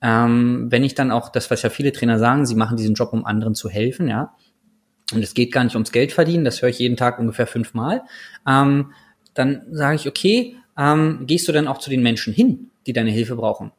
Ähm, 0.01 0.67
wenn 0.69 0.83
ich 0.83 0.95
dann 0.95 1.11
auch, 1.11 1.29
das 1.29 1.49
was 1.49 1.61
ja 1.61 1.69
viele 1.69 1.93
Trainer 1.93 2.19
sagen, 2.19 2.45
sie 2.45 2.55
machen 2.55 2.75
diesen 2.75 2.95
Job, 2.95 3.13
um 3.13 3.23
anderen 3.23 3.55
zu 3.55 3.69
helfen, 3.69 4.09
ja. 4.09 4.35
Und 5.13 5.23
es 5.23 5.33
geht 5.33 5.53
gar 5.53 5.63
nicht 5.63 5.75
ums 5.75 5.93
Geld 5.93 6.11
verdienen, 6.11 6.43
das 6.43 6.61
höre 6.61 6.67
ich 6.67 6.79
jeden 6.79 6.97
Tag 6.97 7.17
ungefähr 7.17 7.47
fünfmal. 7.47 8.01
Ähm, 8.45 8.91
dann 9.33 9.61
sage 9.71 9.95
ich, 9.95 10.09
okay, 10.09 10.57
ähm, 10.77 11.23
gehst 11.25 11.47
du 11.47 11.53
dann 11.53 11.69
auch 11.69 11.77
zu 11.77 11.89
den 11.89 12.03
Menschen 12.03 12.33
hin, 12.33 12.69
die 12.85 12.91
deine 12.91 13.11
Hilfe 13.11 13.37
brauchen? 13.37 13.71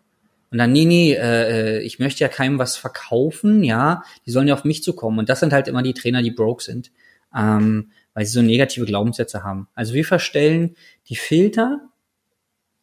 Und 0.54 0.58
dann, 0.58 0.70
nee, 0.70 0.84
nee, 0.84 1.14
äh, 1.14 1.80
ich 1.80 1.98
möchte 1.98 2.20
ja 2.20 2.28
keinem 2.28 2.60
was 2.60 2.76
verkaufen, 2.76 3.64
ja, 3.64 4.04
die 4.24 4.30
sollen 4.30 4.46
ja 4.46 4.54
auf 4.54 4.62
mich 4.62 4.84
zukommen. 4.84 5.18
Und 5.18 5.28
das 5.28 5.40
sind 5.40 5.52
halt 5.52 5.66
immer 5.66 5.82
die 5.82 5.94
Trainer, 5.94 6.22
die 6.22 6.30
broke 6.30 6.62
sind, 6.62 6.92
ähm, 7.36 7.90
weil 8.12 8.24
sie 8.24 8.34
so 8.34 8.40
negative 8.40 8.84
Glaubenssätze 8.84 9.42
haben. 9.42 9.66
Also 9.74 9.94
wir 9.94 10.04
verstellen 10.04 10.76
die 11.08 11.16
Filter 11.16 11.80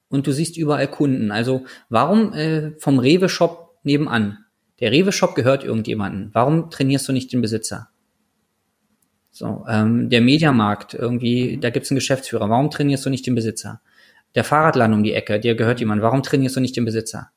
und 0.09 0.27
du 0.27 0.33
siehst 0.33 0.57
überall 0.57 0.89
Kunden. 0.89 1.31
Also 1.31 1.63
warum 1.87 2.33
äh, 2.33 2.71
vom 2.71 2.99
Rewe-Shop 2.99 3.79
nebenan? 3.83 4.39
Der 4.81 4.91
Rewe-Shop 4.91 5.33
gehört 5.33 5.63
irgendjemanden. 5.63 6.31
Warum 6.33 6.71
trainierst 6.71 7.07
du 7.07 7.13
nicht 7.13 7.31
den 7.31 7.39
Besitzer? 7.39 7.87
So, 9.29 9.63
ähm, 9.69 10.09
der 10.09 10.19
Mediamarkt, 10.19 10.93
irgendwie, 10.93 11.57
da 11.57 11.69
gibt's 11.69 11.89
einen 11.89 11.99
Geschäftsführer. 11.99 12.49
Warum 12.49 12.69
trainierst 12.69 13.05
du 13.05 13.09
nicht 13.09 13.25
den 13.25 13.35
Besitzer? 13.35 13.79
Der 14.35 14.43
Fahrradladen 14.43 14.93
um 14.93 15.03
die 15.03 15.13
Ecke, 15.13 15.39
dir 15.39 15.55
gehört 15.55 15.79
jemand. 15.79 16.01
Warum 16.01 16.21
trainierst 16.21 16.57
du 16.57 16.59
nicht 16.59 16.75
den 16.75 16.83
Besitzer? 16.83 17.31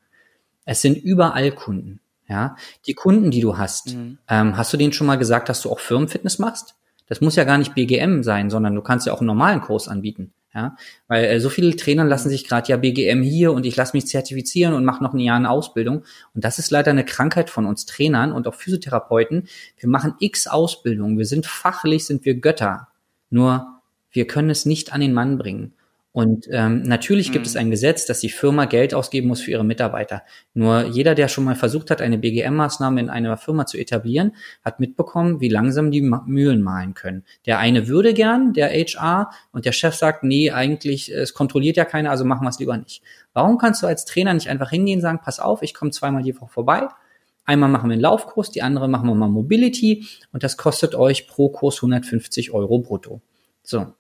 Es 0.65 0.83
sind 0.83 0.97
überall 0.97 1.53
Kunden. 1.53 2.01
Ja, 2.29 2.57
die 2.87 2.95
Kunden, 2.95 3.31
die 3.31 3.41
du 3.41 3.59
hast, 3.59 3.95
mhm. 3.95 4.19
ähm, 4.29 4.57
hast 4.57 4.73
du 4.73 4.79
denen 4.79 4.95
schon 4.95 5.07
mal 5.07 5.19
gesagt, 5.19 5.51
dass 5.51 5.61
du 5.61 5.71
auch 5.71 5.79
Firmenfitness 5.79 6.39
machst? 6.39 6.75
Das 7.07 7.21
muss 7.21 7.37
ja 7.37 7.45
gar 7.45 7.59
nicht 7.59 7.75
BGM 7.75 8.23
sein, 8.23 8.49
sondern 8.49 8.75
du 8.75 8.81
kannst 8.81 9.07
ja 9.07 9.13
auch 9.13 9.21
einen 9.21 9.27
normalen 9.27 9.61
Kurs 9.61 9.89
anbieten. 9.89 10.33
Ja, 10.55 10.77
weil 11.09 11.25
äh, 11.25 11.41
so 11.41 11.51
viele 11.51 11.75
Trainer 11.75 12.05
lassen 12.05 12.29
sich 12.29 12.47
gerade 12.47 12.69
ja 12.69 12.77
BGM 12.77 13.23
hier 13.23 13.53
und 13.53 13.67
ich 13.67 13.75
lasse 13.75 13.97
mich 13.97 14.07
zertifizieren 14.07 14.73
und 14.73 14.85
mache 14.85 15.03
noch 15.03 15.13
ein 15.13 15.19
Jahr 15.19 15.37
eine 15.37 15.51
Ausbildung. 15.51 16.05
Und 16.33 16.45
das 16.45 16.61
ist 16.61 16.71
leider 16.71 16.93
eine 16.93 17.05
Krankheit 17.05 17.51
von 17.51 17.67
uns 17.67 17.87
Trainern 17.87 18.31
und 18.31 18.47
auch 18.47 18.55
Physiotherapeuten. 18.55 19.49
Wir 19.77 19.89
machen 19.89 20.15
x 20.21 20.47
Ausbildungen. 20.47 21.19
Wir 21.19 21.27
sind 21.27 21.47
fachlich, 21.47 22.07
sind 22.07 22.25
wir 22.25 22.37
Götter. 22.37 22.87
Nur 23.31 23.81
wir 24.13 24.29
können 24.29 24.49
es 24.49 24.65
nicht 24.65 24.93
an 24.93 25.01
den 25.01 25.13
Mann 25.13 25.39
bringen. 25.39 25.75
Und 26.15 26.47
ähm, 26.53 26.83
natürlich 26.83 27.33
gibt 27.33 27.45
es 27.45 27.55
Mhm. 27.55 27.61
ein 27.61 27.71
Gesetz, 27.73 28.07
dass 28.07 28.21
die 28.21 28.29
Firma 28.29 28.67
Geld 28.67 28.95
ausgeben 28.95 29.27
muss 29.27 29.41
für 29.41 29.51
ihre 29.51 29.65
Mitarbeiter. 29.65 30.23
Nur 30.55 30.85
jeder, 30.85 31.17
der 31.17 31.27
schon 31.27 31.43
mal 31.43 31.57
versucht 31.57 31.91
hat, 31.91 32.01
eine 32.01 32.19
BGM-Maßnahme 32.19 33.01
in 33.01 33.11
einer 33.11 33.37
Firma 33.37 33.67
zu 33.67 33.79
etablieren, 33.79 34.37
hat 34.65 34.79
mitbekommen, 34.79 35.41
wie 35.41 35.49
langsam 35.49 35.91
die 35.91 36.03
Mühlen 36.03 36.63
mahlen 36.63 36.95
können. 36.95 37.25
Der 37.47 37.59
eine 37.59 37.89
würde 37.89 38.15
gern, 38.15 38.53
der 38.53 38.69
HR, 38.71 39.33
und 39.51 39.65
der 39.65 39.73
Chef 39.73 39.97
sagt, 39.97 40.23
nee, 40.23 40.53
eigentlich, 40.53 41.13
äh, 41.13 41.17
es 41.17 41.35
kontrolliert 41.35 41.77
ja 41.77 41.85
keiner, 41.85 42.13
also 42.13 42.25
machen 42.25 42.45
wir 42.45 42.51
es 42.51 42.61
lieber 42.61 42.77
nicht. 42.77 43.03
Warum 43.33 43.59
kannst 43.59 43.83
du 43.83 43.89
als 43.89 44.05
Trainer 44.05 44.35
nicht 44.35 44.49
einfach 44.49 44.71
hingehen 44.71 44.99
und 44.99 45.03
sagen, 45.03 45.19
pass 45.21 45.41
auf, 45.41 45.63
ich 45.63 45.75
komme 45.75 45.91
zweimal 45.91 46.23
die 46.23 46.41
Woche 46.41 46.49
vorbei, 46.49 46.89
Einmal 47.47 47.69
machen 47.69 47.91
wir 47.91 47.93
einen 47.95 48.01
Laufkurs, 48.01 48.53
die 48.53 48.63
andere 48.63 48.89
machen 48.89 49.07
wir 49.07 49.15
mal 49.15 49.29
Mobility 49.29 50.07
und 50.33 50.43
das 50.43 50.57
kostet 50.57 50.95
euch 50.95 51.27
pro 51.27 51.51
Kurs 51.51 51.77
150 51.77 52.53
Euro 52.53 52.79
brutto. 52.79 53.21
So. 53.63 53.93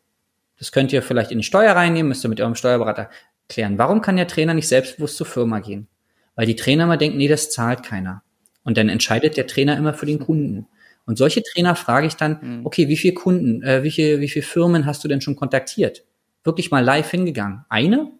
Das 0.58 0.73
könnt 0.73 0.92
ihr 0.92 1.02
vielleicht 1.02 1.30
in 1.30 1.38
die 1.38 1.44
Steuer 1.44 1.75
reinnehmen, 1.75 2.08
müsst 2.08 2.25
ihr 2.25 2.28
mit 2.28 2.40
eurem 2.40 2.54
Steuerberater 2.54 3.11
klären. 3.49 3.78
Warum 3.78 4.00
kann 4.02 4.16
der 4.16 4.28
Trainer 4.28 4.54
nicht 4.54 4.68
selbstbewusst 4.68 5.16
zur 5.16 5.26
Firma 5.26 5.58
gehen? 5.61 5.88
Weil 6.37 6.46
die 6.46 6.56
Trainer 6.56 6.84
immer 6.84 6.96
denken, 6.96 7.18
nee, 7.18 7.28
das 7.28 7.50
zahlt 7.50 7.82
keiner. 7.82 8.23
Und 8.62 8.78
dann 8.78 8.88
entscheidet 8.88 9.37
der 9.37 9.46
Trainer 9.46 9.76
immer 9.76 9.94
für 9.94 10.06
den 10.06 10.18
Kunden. 10.18 10.66
Und 11.06 11.18
solche 11.18 11.42
Trainer 11.42 11.76
frage 11.76 12.06
ich 12.06 12.14
dann, 12.14 12.38
Mhm. 12.40 12.66
okay, 12.66 12.88
wie 12.88 12.96
viele 12.96 13.14
Kunden, 13.14 13.62
äh, 13.62 13.82
wie 13.82 13.90
viele, 13.90 14.20
wie 14.20 14.28
viele 14.28 14.44
Firmen 14.44 14.87
hast 14.87 15.04
du 15.04 15.08
denn 15.08 15.20
schon 15.20 15.37
kontaktiert? 15.37 16.04
Wirklich 16.44 16.70
mal 16.70 16.82
live 16.82 17.11
hingegangen? 17.11 17.64
Eine? 17.68 18.11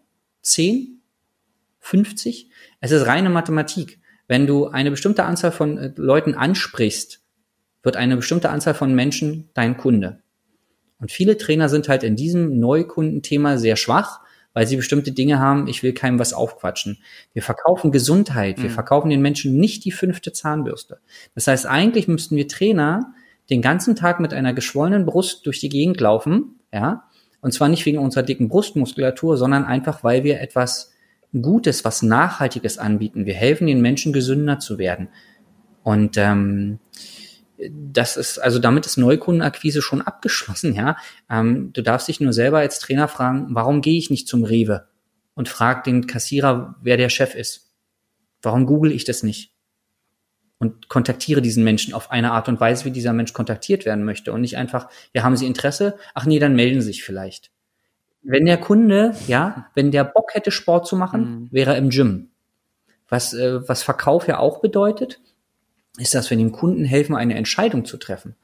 Zehn? 0.41 1.01
50? 1.79 2.49
Es 2.79 2.91
ist 2.91 3.05
reine 3.07 3.29
Mathematik. 3.29 3.99
Wenn 4.27 4.47
du 4.47 4.67
eine 4.67 4.91
bestimmte 4.91 5.23
Anzahl 5.23 5.51
von 5.51 5.77
äh, 5.77 5.91
Leuten 5.95 6.33
ansprichst, 6.35 7.21
wird 7.83 7.95
eine 7.97 8.15
bestimmte 8.17 8.49
Anzahl 8.49 8.73
von 8.73 8.93
Menschen 8.93 9.49
dein 9.53 9.77
Kunde. 9.77 10.21
Und 11.05 11.11
viele 11.11 11.37
Trainer 11.37 11.69
sind 11.69 11.87
halt 11.87 12.01
in 12.01 12.15
diesem 12.15 12.59
Neukundenthema 12.59 13.59
sehr 13.59 13.75
schwach, 13.75 14.21
weil 14.53 14.65
sie 14.65 14.75
bestimmte 14.75 15.11
Dinge 15.11 15.37
haben, 15.37 15.67
ich 15.67 15.83
will 15.83 15.93
keinem 15.93 16.17
was 16.17 16.33
aufquatschen. 16.33 16.97
Wir 17.33 17.43
verkaufen 17.43 17.91
Gesundheit, 17.91 18.57
wir 18.57 18.71
Mhm. 18.71 18.73
verkaufen 18.73 19.11
den 19.11 19.21
Menschen 19.21 19.55
nicht 19.55 19.85
die 19.85 19.91
fünfte 19.91 20.31
Zahnbürste. 20.31 20.97
Das 21.35 21.45
heißt, 21.45 21.67
eigentlich 21.67 22.07
müssten 22.07 22.37
wir 22.37 22.47
Trainer 22.47 23.13
den 23.51 23.61
ganzen 23.61 23.95
Tag 23.95 24.19
mit 24.19 24.33
einer 24.33 24.55
geschwollenen 24.55 25.05
Brust 25.05 25.45
durch 25.45 25.59
die 25.59 25.69
Gegend 25.69 26.01
laufen, 26.01 26.59
ja, 26.73 27.03
und 27.39 27.51
zwar 27.53 27.69
nicht 27.69 27.85
wegen 27.85 27.99
unserer 27.99 28.23
dicken 28.23 28.49
Brustmuskulatur, 28.49 29.37
sondern 29.37 29.63
einfach, 29.63 30.03
weil 30.03 30.23
wir 30.23 30.41
etwas 30.41 30.91
Gutes, 31.39 31.85
was 31.85 32.01
Nachhaltiges 32.01 32.79
anbieten. 32.79 33.27
Wir 33.27 33.35
helfen 33.35 33.67
den 33.67 33.79
Menschen, 33.79 34.11
gesünder 34.11 34.57
zu 34.57 34.79
werden. 34.79 35.09
Und 35.83 36.17
ähm, 36.17 36.79
das 37.69 38.17
ist, 38.17 38.37
also 38.39 38.59
damit 38.59 38.85
ist 38.85 38.97
Neukundenakquise 38.97 39.81
schon 39.81 40.01
abgeschlossen, 40.01 40.73
ja. 40.73 40.97
Ähm, 41.29 41.71
du 41.73 41.81
darfst 41.81 42.07
dich 42.07 42.19
nur 42.19 42.33
selber 42.33 42.59
als 42.59 42.79
Trainer 42.79 43.07
fragen, 43.07 43.47
warum 43.51 43.81
gehe 43.81 43.97
ich 43.97 44.09
nicht 44.09 44.27
zum 44.27 44.43
Rewe 44.43 44.87
und 45.35 45.49
frag 45.49 45.83
den 45.83 46.07
Kassierer, 46.07 46.75
wer 46.81 46.97
der 46.97 47.09
Chef 47.09 47.35
ist? 47.35 47.71
Warum 48.41 48.65
google 48.65 48.91
ich 48.91 49.05
das 49.05 49.23
nicht? 49.23 49.53
Und 50.57 50.87
kontaktiere 50.87 51.41
diesen 51.41 51.63
Menschen 51.63 51.93
auf 51.93 52.11
eine 52.11 52.31
Art 52.31 52.47
und 52.47 52.59
Weise, 52.59 52.85
wie 52.85 52.91
dieser 52.91 53.11
Mensch 53.13 53.33
kontaktiert 53.33 53.85
werden 53.85 54.05
möchte 54.05 54.31
und 54.31 54.41
nicht 54.41 54.57
einfach, 54.57 54.89
ja, 55.13 55.23
haben 55.23 55.35
Sie 55.35 55.45
Interesse? 55.47 55.97
Ach 56.13 56.25
nee, 56.25 56.39
dann 56.39 56.55
melden 56.55 56.79
Sie 56.81 56.87
sich 56.87 57.03
vielleicht. 57.03 57.51
Wenn 58.21 58.45
der 58.45 58.57
Kunde, 58.57 59.15
ja, 59.27 59.67
wenn 59.75 59.91
der 59.91 60.03
Bock 60.03 60.33
hätte, 60.33 60.51
Sport 60.51 60.87
zu 60.87 60.95
machen, 60.95 61.21
Mhm. 61.21 61.47
wäre 61.51 61.71
er 61.73 61.77
im 61.77 61.89
Gym. 61.89 62.29
Was, 63.09 63.33
äh, 63.33 63.67
was 63.67 63.83
Verkauf 63.83 64.27
ja 64.27 64.39
auch 64.39 64.61
bedeutet, 64.61 65.19
ist, 65.97 66.15
dass 66.15 66.29
wir 66.29 66.37
dem 66.37 66.51
Kunden 66.51 66.85
helfen, 66.85 67.15
eine 67.15 67.35
Entscheidung 67.35 67.85
zu 67.85 67.97
treffen. 67.97 68.35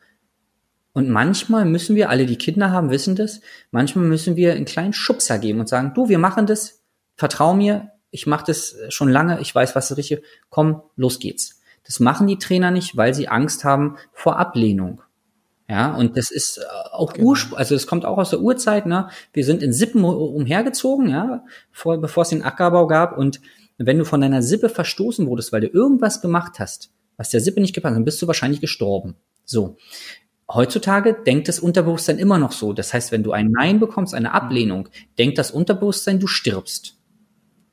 Und 0.93 1.09
manchmal 1.09 1.65
müssen 1.65 1.95
wir, 1.95 2.09
alle 2.09 2.25
die 2.25 2.37
Kinder 2.37 2.71
haben, 2.71 2.89
wissen 2.89 3.15
das, 3.15 3.41
manchmal 3.71 4.05
müssen 4.05 4.35
wir 4.35 4.53
einen 4.53 4.65
kleinen 4.65 4.93
Schubser 4.93 5.39
geben 5.39 5.59
und 5.59 5.69
sagen, 5.69 5.93
du, 5.93 6.09
wir 6.09 6.19
machen 6.19 6.45
das, 6.45 6.83
vertrau 7.15 7.53
mir, 7.53 7.91
ich 8.09 8.27
mache 8.27 8.45
das 8.47 8.75
schon 8.89 9.09
lange, 9.09 9.39
ich 9.39 9.55
weiß, 9.55 9.75
was 9.75 9.89
ist 9.89 9.97
richtig, 9.97 10.23
komm, 10.49 10.81
los 10.95 11.19
geht's. 11.19 11.61
Das 11.85 11.99
machen 11.99 12.27
die 12.27 12.37
Trainer 12.37 12.71
nicht, 12.71 12.97
weil 12.97 13.13
sie 13.13 13.29
Angst 13.29 13.63
haben 13.63 13.97
vor 14.11 14.37
Ablehnung. 14.37 15.01
Ja, 15.71 15.95
und 15.95 16.17
das 16.17 16.31
ist 16.31 16.57
äh, 16.57 16.63
auch 16.91 17.13
Genau. 17.13 17.29
Urspr 17.29 17.57
also 17.57 17.75
es 17.75 17.87
kommt 17.87 18.03
auch 18.03 18.17
aus 18.17 18.31
der 18.31 18.41
Urzeit, 18.41 18.85
ne? 18.85 19.07
Wir 19.31 19.45
sind 19.45 19.63
in 19.63 19.71
Sippen 19.71 20.03
umhergezogen, 20.03 21.07
ja, 21.07 21.45
vor, 21.71 22.01
bevor 22.01 22.23
es 22.23 22.29
den 22.29 22.43
Ackerbau 22.43 22.87
gab. 22.87 23.17
Und 23.17 23.39
wenn 23.77 23.97
du 23.97 24.03
von 24.03 24.19
deiner 24.19 24.43
Sippe 24.43 24.67
verstoßen 24.67 25.27
wurdest, 25.27 25.53
weil 25.53 25.61
du 25.61 25.67
irgendwas 25.67 26.21
gemacht 26.21 26.59
hast, 26.59 26.91
was 27.21 27.29
der 27.29 27.39
Sippe 27.39 27.61
nicht 27.61 27.75
gepasst 27.75 27.91
hat, 27.91 27.97
dann 27.97 28.03
bist 28.03 28.19
du 28.19 28.25
wahrscheinlich 28.25 28.61
gestorben. 28.61 29.15
So. 29.45 29.77
Heutzutage 30.51 31.13
denkt 31.13 31.47
das 31.47 31.59
Unterbewusstsein 31.59 32.17
immer 32.17 32.39
noch 32.39 32.51
so. 32.51 32.73
Das 32.73 32.95
heißt, 32.95 33.11
wenn 33.11 33.21
du 33.21 33.31
ein 33.31 33.51
Nein 33.51 33.79
bekommst, 33.79 34.15
eine 34.15 34.33
Ablehnung, 34.33 34.89
denkt 35.19 35.37
das 35.37 35.51
Unterbewusstsein, 35.51 36.19
du 36.19 36.25
stirbst. 36.25 36.97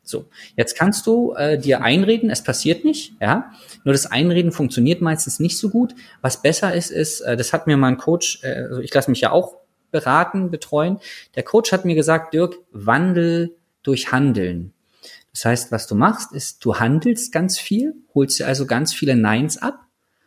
So, 0.02 0.26
jetzt 0.54 0.76
kannst 0.76 1.06
du 1.06 1.32
äh, 1.32 1.58
dir 1.58 1.82
einreden, 1.82 2.28
es 2.28 2.44
passiert 2.44 2.84
nicht, 2.84 3.14
ja. 3.22 3.52
Nur 3.84 3.94
das 3.94 4.04
Einreden 4.04 4.52
funktioniert 4.52 5.00
meistens 5.00 5.40
nicht 5.40 5.56
so 5.56 5.70
gut. 5.70 5.94
Was 6.20 6.42
besser 6.42 6.74
ist, 6.74 6.90
ist, 6.90 7.22
äh, 7.22 7.34
das 7.34 7.54
hat 7.54 7.66
mir 7.66 7.78
mein 7.78 7.96
Coach, 7.96 8.44
äh, 8.44 8.66
also 8.68 8.80
ich 8.80 8.92
lasse 8.92 9.10
mich 9.10 9.22
ja 9.22 9.32
auch 9.32 9.56
beraten, 9.90 10.50
betreuen. 10.50 10.98
Der 11.36 11.42
Coach 11.42 11.72
hat 11.72 11.86
mir 11.86 11.94
gesagt, 11.94 12.34
Dirk, 12.34 12.56
Wandel 12.70 13.56
durch 13.82 14.12
Handeln. 14.12 14.74
Das 15.32 15.44
heißt, 15.44 15.72
was 15.72 15.86
du 15.86 15.94
machst, 15.94 16.32
ist, 16.32 16.64
du 16.64 16.76
handelst 16.76 17.32
ganz 17.32 17.58
viel, 17.58 17.94
holst 18.18 18.38
dir 18.38 18.46
also 18.46 18.66
ganz 18.66 18.92
viele 18.92 19.16
Neins 19.16 19.56
ab 19.58 19.86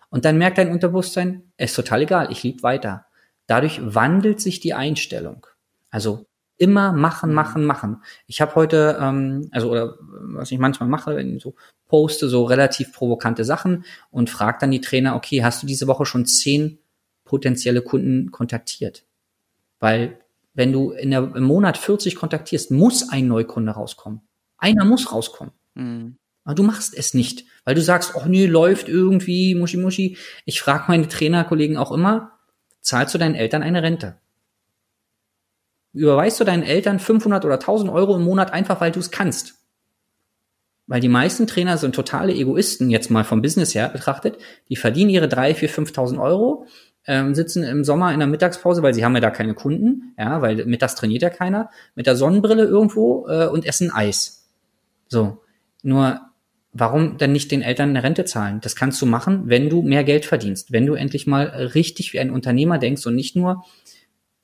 und 0.09 0.25
dann 0.25 0.37
merkt 0.37 0.57
dein 0.57 0.71
Unterbewusstsein, 0.71 1.51
ist 1.57 1.75
total 1.75 2.01
egal, 2.01 2.31
ich 2.31 2.43
lieb 2.43 2.63
weiter. 2.63 3.05
Dadurch 3.47 3.79
wandelt 3.83 4.39
sich 4.39 4.59
die 4.59 4.73
Einstellung. 4.73 5.45
Also 5.89 6.25
immer 6.57 6.93
machen, 6.93 7.33
machen, 7.33 7.65
machen. 7.65 8.03
Ich 8.27 8.39
habe 8.39 8.55
heute, 8.55 8.97
ähm, 9.01 9.49
also 9.51 9.71
oder 9.71 9.97
was 9.99 10.51
ich 10.51 10.59
manchmal 10.59 10.89
mache, 10.89 11.15
wenn 11.15 11.35
ich 11.35 11.43
so 11.43 11.55
poste 11.87 12.29
so 12.29 12.45
relativ 12.45 12.93
provokante 12.93 13.43
Sachen 13.43 13.83
und 14.11 14.29
frage 14.29 14.59
dann 14.61 14.71
die 14.71 14.79
Trainer, 14.79 15.15
okay, 15.15 15.43
hast 15.43 15.63
du 15.63 15.67
diese 15.67 15.87
Woche 15.87 16.05
schon 16.05 16.25
zehn 16.25 16.79
potenzielle 17.25 17.81
Kunden 17.81 18.31
kontaktiert? 18.31 19.05
Weil 19.79 20.19
wenn 20.53 20.71
du 20.71 20.91
in 20.91 21.11
der, 21.11 21.35
im 21.35 21.43
Monat 21.43 21.77
40 21.77 22.15
kontaktierst, 22.15 22.71
muss 22.71 23.09
ein 23.09 23.27
Neukunde 23.27 23.71
rauskommen. 23.71 24.21
Einer 24.57 24.85
muss 24.85 25.11
rauskommen. 25.11 25.53
Mhm. 25.73 26.17
Aber 26.43 26.55
du 26.55 26.63
machst 26.63 26.97
es 26.97 27.13
nicht, 27.13 27.45
weil 27.65 27.75
du 27.75 27.81
sagst, 27.81 28.15
oh 28.15 28.23
nee, 28.25 28.45
läuft 28.45 28.89
irgendwie, 28.89 29.55
muschi 29.55 29.77
muschi. 29.77 30.17
Ich 30.45 30.61
frage 30.61 30.85
meine 30.87 31.07
Trainerkollegen 31.07 31.77
auch 31.77 31.91
immer, 31.91 32.39
zahlst 32.81 33.13
du 33.13 33.17
deinen 33.17 33.35
Eltern 33.35 33.63
eine 33.63 33.83
Rente? 33.83 34.17
Überweist 35.93 36.39
du 36.39 36.43
deinen 36.43 36.63
Eltern 36.63 36.99
500 36.99 37.45
oder 37.45 37.55
1000 37.55 37.91
Euro 37.91 38.15
im 38.15 38.23
Monat 38.23 38.53
einfach, 38.53 38.81
weil 38.81 38.91
du 38.91 38.99
es 38.99 39.11
kannst? 39.11 39.55
Weil 40.87 41.01
die 41.01 41.09
meisten 41.09 41.47
Trainer 41.47 41.77
sind 41.77 41.95
totale 41.95 42.33
Egoisten, 42.33 42.89
jetzt 42.89 43.11
mal 43.11 43.23
vom 43.23 43.41
Business 43.41 43.75
her 43.75 43.89
betrachtet. 43.89 44.37
Die 44.69 44.75
verdienen 44.75 45.09
ihre 45.09 45.27
3, 45.27 45.53
4, 45.55 45.69
5.000 45.69 46.21
Euro, 46.21 46.65
ähm, 47.05 47.35
sitzen 47.35 47.63
im 47.63 47.83
Sommer 47.83 48.13
in 48.13 48.19
der 48.19 48.27
Mittagspause, 48.27 48.83
weil 48.83 48.93
sie 48.93 49.03
haben 49.03 49.15
ja 49.15 49.21
da 49.21 49.31
keine 49.31 49.53
Kunden, 49.53 50.13
ja, 50.17 50.41
weil 50.41 50.65
mittags 50.65 50.95
trainiert 50.95 51.21
ja 51.21 51.29
keiner, 51.29 51.69
mit 51.95 52.07
der 52.07 52.15
Sonnenbrille 52.15 52.63
irgendwo 52.63 53.27
äh, 53.27 53.47
und 53.47 53.65
essen 53.65 53.91
Eis. 53.91 54.49
So, 55.07 55.41
nur 55.83 56.30
warum 56.73 57.17
dann 57.17 57.31
nicht 57.31 57.51
den 57.51 57.61
Eltern 57.61 57.89
eine 57.89 58.03
Rente 58.03 58.25
zahlen? 58.25 58.59
Das 58.61 58.75
kannst 58.75 59.01
du 59.01 59.05
machen, 59.05 59.43
wenn 59.45 59.69
du 59.69 59.81
mehr 59.81 60.03
Geld 60.03 60.25
verdienst, 60.25 60.71
wenn 60.71 60.85
du 60.85 60.93
endlich 60.93 61.27
mal 61.27 61.43
richtig 61.43 62.13
wie 62.13 62.19
ein 62.19 62.31
Unternehmer 62.31 62.77
denkst 62.77 63.05
und 63.05 63.15
nicht 63.15 63.35
nur 63.35 63.63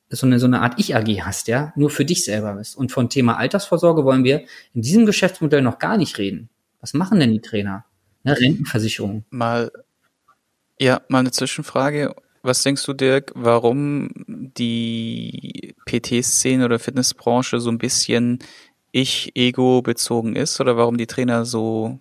so 0.10 0.26
eine, 0.26 0.40
so 0.40 0.46
eine 0.46 0.62
Art 0.62 0.80
Ich-AG 0.80 1.22
hast, 1.22 1.48
ja, 1.48 1.74
nur 1.76 1.90
für 1.90 2.06
dich 2.06 2.24
selber 2.24 2.54
bist. 2.54 2.78
Und 2.78 2.92
von 2.92 3.10
Thema 3.10 3.38
Altersvorsorge 3.38 4.06
wollen 4.06 4.24
wir 4.24 4.46
in 4.74 4.82
diesem 4.82 5.06
Geschäftsmodell 5.06 5.62
noch 5.62 5.80
gar 5.80 5.98
nicht 5.98 6.18
reden. 6.18 6.50
Was 6.80 6.94
machen 6.94 7.20
denn 7.20 7.32
die 7.32 7.42
Trainer? 7.42 7.86
Ne, 8.24 8.38
Rentenversicherung. 8.40 9.26
Mal, 9.30 9.72
ja, 10.80 11.02
mal 11.10 11.20
eine 11.20 11.32
Zwischenfrage. 11.32 12.16
Was 12.42 12.64
denkst 12.64 12.86
du, 12.86 12.94
Dirk, 12.94 13.34
warum 13.36 14.10
die 14.28 15.76
PT-Szene 15.86 16.64
oder 16.64 16.80
Fitnessbranche 16.80 17.60
so 17.60 17.70
ein 17.70 17.78
bisschen 17.78 18.40
ich-ego 18.92 19.82
bezogen 19.82 20.36
ist 20.36 20.60
oder 20.62 20.78
warum 20.78 20.98
die 20.98 21.08
Trainer 21.08 21.44
so 21.46 22.00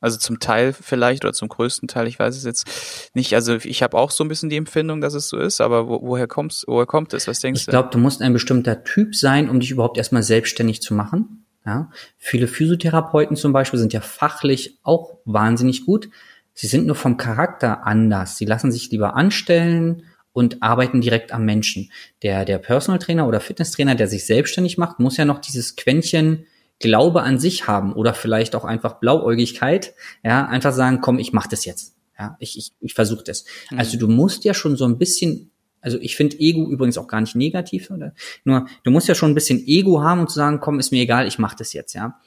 also 0.00 0.18
zum 0.18 0.40
Teil 0.40 0.72
vielleicht 0.72 1.24
oder 1.24 1.32
zum 1.32 1.48
größten 1.48 1.88
Teil, 1.88 2.06
ich 2.06 2.18
weiß 2.18 2.36
es 2.36 2.44
jetzt 2.44 3.10
nicht. 3.14 3.34
Also 3.34 3.54
ich 3.56 3.82
habe 3.82 3.96
auch 3.96 4.10
so 4.10 4.24
ein 4.24 4.28
bisschen 4.28 4.48
die 4.50 4.56
Empfindung, 4.56 5.00
dass 5.00 5.14
es 5.14 5.28
so 5.28 5.38
ist, 5.38 5.60
aber 5.60 5.88
wo, 5.88 6.00
woher 6.02 6.26
kommst, 6.26 6.64
woher 6.66 6.86
kommt 6.86 7.12
es? 7.14 7.28
Was 7.28 7.40
denkst 7.40 7.60
Ich 7.60 7.66
du? 7.66 7.70
glaube, 7.70 7.90
du 7.90 7.98
musst 7.98 8.22
ein 8.22 8.32
bestimmter 8.32 8.84
Typ 8.84 9.14
sein, 9.14 9.48
um 9.50 9.60
dich 9.60 9.70
überhaupt 9.70 9.98
erstmal 9.98 10.22
selbstständig 10.22 10.82
zu 10.82 10.94
machen. 10.94 11.44
Ja? 11.64 11.90
Viele 12.18 12.48
Physiotherapeuten 12.48 13.36
zum 13.36 13.52
Beispiel 13.52 13.78
sind 13.78 13.92
ja 13.92 14.00
fachlich 14.00 14.78
auch 14.82 15.18
wahnsinnig 15.24 15.84
gut. 15.86 16.08
Sie 16.54 16.66
sind 16.68 16.86
nur 16.86 16.96
vom 16.96 17.16
Charakter 17.16 17.86
anders. 17.86 18.38
Sie 18.38 18.46
lassen 18.46 18.72
sich 18.72 18.90
lieber 18.90 19.14
anstellen 19.16 20.04
und 20.32 20.62
arbeiten 20.62 21.00
direkt 21.00 21.32
am 21.32 21.44
Menschen. 21.44 21.90
Der, 22.22 22.44
der 22.44 22.58
Personal 22.58 22.98
Trainer 22.98 23.26
oder 23.26 23.40
Fitnesstrainer, 23.40 23.94
der 23.94 24.06
sich 24.06 24.26
selbstständig 24.26 24.78
macht, 24.78 25.00
muss 25.00 25.16
ja 25.16 25.24
noch 25.24 25.38
dieses 25.38 25.76
Quäntchen 25.76 26.46
Glaube 26.78 27.22
an 27.22 27.38
sich 27.38 27.66
haben 27.66 27.92
oder 27.92 28.12
vielleicht 28.14 28.54
auch 28.54 28.64
einfach 28.64 29.00
Blauäugigkeit. 29.00 29.94
Ja, 30.22 30.46
einfach 30.46 30.72
sagen, 30.72 31.00
komm, 31.00 31.18
ich 31.18 31.32
mach 31.32 31.46
das 31.46 31.64
jetzt. 31.64 31.94
Ja, 32.18 32.36
ich, 32.38 32.58
ich, 32.58 32.72
ich 32.80 32.94
versuche 32.94 33.24
das. 33.24 33.44
Also 33.76 33.98
du 33.98 34.08
musst 34.08 34.44
ja 34.44 34.54
schon 34.54 34.76
so 34.76 34.84
ein 34.86 34.98
bisschen 34.98 35.50
Also 35.80 35.98
ich 36.00 36.16
finde 36.16 36.38
Ego 36.40 36.68
übrigens 36.68 36.98
auch 36.98 37.08
gar 37.08 37.20
nicht 37.20 37.36
negativ. 37.36 37.90
Oder? 37.90 38.12
Nur 38.44 38.66
du 38.82 38.90
musst 38.90 39.08
ja 39.08 39.14
schon 39.14 39.30
ein 39.30 39.34
bisschen 39.34 39.62
Ego 39.66 40.02
haben 40.02 40.20
und 40.20 40.30
zu 40.30 40.36
sagen, 40.36 40.60
komm, 40.60 40.78
ist 40.78 40.92
mir 40.92 41.02
egal, 41.02 41.26
ich 41.26 41.38
mache 41.38 41.56
das 41.58 41.72
jetzt, 41.72 41.94
ja. 41.94 42.20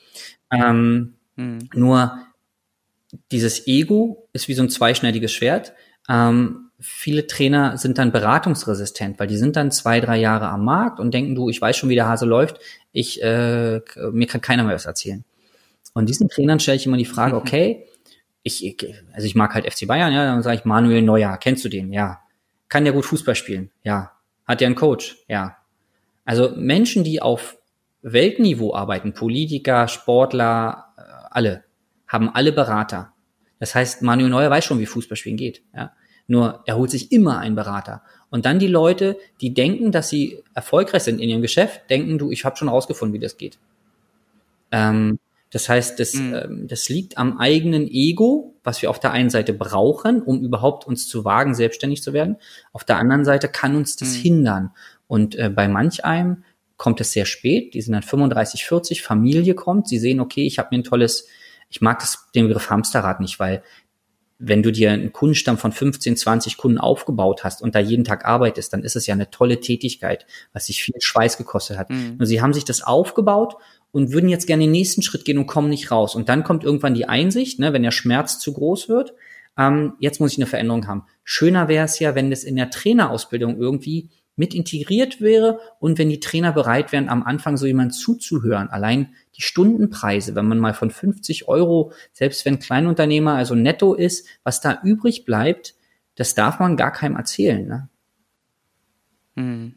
Ähm, 0.52 1.16
hm. 1.36 1.70
Nur 1.74 2.18
dieses 3.32 3.68
Ego 3.68 4.30
ist 4.34 4.48
wie 4.48 4.54
so 4.54 4.64
ein 4.64 4.70
zweischneidiges 4.70 5.32
Schwert. 5.32 5.74
Ähm, 6.08 6.69
viele 6.80 7.28
Trainer 7.28 7.78
sind 7.78 7.98
dann 7.98 8.12
beratungsresistent, 8.12 9.20
weil 9.20 9.28
die 9.28 9.38
sind 9.38 9.56
dann 9.56 9.72
zwei, 9.72 10.00
drei 10.00 10.18
Jahre 10.18 10.48
am 10.50 10.64
Markt 10.64 11.00
und 11.00 11.14
denken, 11.14 11.36
du, 11.36 11.50
ich 11.50 11.62
weiß 11.62 11.76
schon, 11.76 11.90
wie 11.90 11.96
der 11.96 12.08
Hase 12.08 12.26
läuft, 12.26 12.60
ich, 12.92 13.22
äh, 13.22 13.82
mir 14.12 14.28
kann 14.28 14.42
keiner 14.42 14.64
mehr 14.64 14.76
was 14.76 14.86
erzählen. 14.86 15.26
Und 15.94 16.08
diesen 16.08 16.30
Trainern 16.30 16.60
stelle 16.60 16.78
ich 16.78 16.86
immer 16.86 16.98
die 16.98 17.06
Frage, 17.06 17.36
mhm. 17.36 17.42
okay, 17.42 17.86
ich, 18.44 18.78
also 19.12 19.26
ich 19.26 19.36
mag 19.36 19.54
halt 19.54 19.72
FC 19.72 19.86
Bayern, 19.88 20.14
ja, 20.14 20.26
dann 20.26 20.42
sage 20.42 20.58
ich 20.58 20.66
Manuel 20.66 21.02
Neuer, 21.02 21.38
kennst 21.38 21.66
du 21.66 21.70
den? 21.70 21.92
Ja. 21.92 22.22
Kann 22.70 22.86
der 22.86 22.94
gut 22.94 23.06
Fußball 23.06 23.36
spielen? 23.36 23.72
Ja. 23.84 24.14
Hat 24.46 24.62
der 24.62 24.68
einen 24.68 24.76
Coach? 24.76 25.18
Ja. 25.28 25.58
Also 26.24 26.54
Menschen, 26.56 27.04
die 27.04 27.22
auf 27.22 27.58
Weltniveau 28.02 28.74
arbeiten, 28.74 29.14
Politiker, 29.14 29.88
Sportler, 29.88 30.94
äh, 30.98 31.02
alle, 31.32 31.66
haben 32.08 32.30
alle 32.30 32.54
Berater. 32.54 33.12
Das 33.60 33.76
heißt, 33.76 34.02
Manuel 34.02 34.30
Neuer 34.30 34.50
weiß 34.50 34.64
schon, 34.64 34.80
wie 34.80 34.86
Fußballspielen 34.86 35.38
geht. 35.38 35.64
Ja? 35.76 35.92
Nur 36.30 36.62
er 36.68 36.78
holt 36.78 36.92
sich 36.92 37.12
immer 37.12 37.40
einen 37.40 37.56
Berater. 37.56 38.04
Und 38.30 38.46
dann 38.46 38.60
die 38.60 38.68
Leute, 38.68 39.18
die 39.42 39.54
denken, 39.54 39.92
dass 39.92 40.10
sie 40.10 40.44
erfolgreich 40.54 41.02
sind 41.02 41.20
in 41.20 41.28
ihrem 41.28 41.42
Geschäft, 41.42 41.90
denken, 41.90 42.20
du, 42.20 42.30
ich 42.30 42.46
habe 42.46 42.56
schon 42.56 42.70
rausgefunden, 42.70 43.14
wie 43.16 43.24
das 43.24 43.38
geht. 43.38 43.58
Ähm, 44.72 45.18
das 45.50 45.68
heißt, 45.68 46.00
das, 46.00 46.14
mhm. 46.14 46.36
ähm, 46.36 46.68
das 46.68 46.88
liegt 46.88 47.18
am 47.18 47.40
eigenen 47.40 47.88
Ego, 47.88 48.54
was 48.64 48.80
wir 48.84 48.92
auf 48.92 49.00
der 49.00 49.12
einen 49.12 49.32
Seite 49.32 49.54
brauchen, 49.54 50.22
um 50.22 50.44
überhaupt 50.44 50.86
uns 50.86 51.08
zu 51.08 51.26
wagen, 51.26 51.56
selbstständig 51.56 52.04
zu 52.04 52.14
werden. 52.14 52.38
Auf 52.74 52.84
der 52.84 52.98
anderen 52.98 53.26
Seite 53.26 53.50
kann 53.50 53.76
uns 53.76 53.96
das 53.96 54.10
mhm. 54.18 54.22
hindern. 54.22 54.72
Und 55.08 55.36
äh, 55.36 55.50
bei 55.50 55.68
manch 55.68 56.06
einem 56.06 56.44
kommt 56.78 57.02
es 57.02 57.12
sehr 57.12 57.26
spät. 57.26 57.74
Die 57.74 57.82
sind 57.82 57.94
dann 57.94 58.04
35, 58.04 58.66
40, 58.66 59.02
Familie 59.02 59.56
kommt. 59.56 59.88
Sie 59.88 59.98
sehen, 59.98 60.20
okay, 60.20 60.46
ich 60.46 60.60
habe 60.60 60.70
mir 60.72 60.82
ein 60.82 60.84
tolles, 60.84 61.28
ich 61.70 61.82
mag 61.82 61.98
das, 62.00 62.30
den 62.36 62.48
Begriff 62.48 62.70
Hamsterrad 62.70 63.20
nicht, 63.20 63.40
weil 63.40 63.64
wenn 64.40 64.64
du 64.64 64.72
dir 64.72 64.92
einen 64.92 65.12
Kundenstamm 65.12 65.58
von 65.58 65.74
15, 65.74 66.16
20 66.16 66.58
Kunden 66.58 66.78
aufgebaut 66.78 67.44
hast 67.44 67.62
und 67.62 67.76
da 67.76 67.80
jeden 67.80 68.06
Tag 68.06 68.26
arbeitest, 68.26 68.72
dann 68.72 68.84
ist 68.84 68.96
es 68.96 69.06
ja 69.06 69.14
eine 69.14 69.30
tolle 69.30 69.60
Tätigkeit, 69.60 70.26
was 70.54 70.68
sich 70.68 70.82
viel 70.82 70.96
Schweiß 71.00 71.38
gekostet 71.38 71.78
hat. 71.78 71.90
Mhm. 71.90 72.16
Und 72.18 72.26
sie 72.26 72.42
haben 72.42 72.54
sich 72.54 72.64
das 72.64 72.82
aufgebaut 72.82 73.56
und 73.92 74.14
würden 74.14 74.30
jetzt 74.30 74.48
gerne 74.48 74.64
den 74.64 74.72
nächsten 74.72 75.02
Schritt 75.02 75.26
gehen 75.26 75.38
und 75.38 75.46
kommen 75.46 75.70
nicht 75.70 75.92
raus. 75.92 76.16
Und 76.16 76.30
dann 76.30 76.46
kommt 76.46 76.64
irgendwann 76.64 76.94
die 76.94 77.06
Einsicht, 77.06 77.60
ne, 77.60 77.74
wenn 77.74 77.84
der 77.84 77.92
Schmerz 77.92 78.40
zu 78.40 78.54
groß 78.54 78.88
wird, 78.88 79.14
ähm, 79.58 79.94
jetzt 80.00 80.22
muss 80.22 80.32
ich 80.32 80.38
eine 80.38 80.48
Veränderung 80.48 80.88
haben. 80.88 81.04
Schöner 81.26 81.68
wäre 81.68 81.86
es 81.86 82.00
ja, 82.00 82.16
wenn 82.16 82.30
das 82.30 82.46
in 82.46 82.56
der 82.56 82.70
Trainerausbildung 82.70 83.58
irgendwie 83.58 84.10
mit 84.40 84.56
integriert 84.56 85.20
wäre 85.20 85.60
und 85.80 85.98
wenn 85.98 86.10
die 86.10 86.22
Trainer 86.22 86.54
bereit 86.54 86.94
wären, 86.94 87.10
am 87.10 87.24
Anfang 87.24 87.58
so 87.58 87.66
jemand 87.66 87.94
zuzuhören. 87.94 88.70
Allein 88.70 89.14
die 89.36 89.42
Stundenpreise, 89.42 90.34
wenn 90.34 90.48
man 90.48 90.60
mal 90.60 90.74
von 90.74 90.92
50 90.92 91.50
Euro, 91.50 91.92
selbst 92.14 92.46
wenn 92.46 92.60
Kleinunternehmer 92.60 93.34
also 93.34 93.54
netto 93.54 93.94
ist, 93.94 94.26
was 94.44 94.62
da 94.62 94.80
übrig 94.82 95.26
bleibt, 95.26 95.76
das 96.16 96.36
darf 96.36 96.60
man 96.60 96.78
gar 96.78 96.94
keinem 96.94 97.18
erzählen. 97.18 97.68
Ne? 97.68 97.90
Hm. 99.36 99.74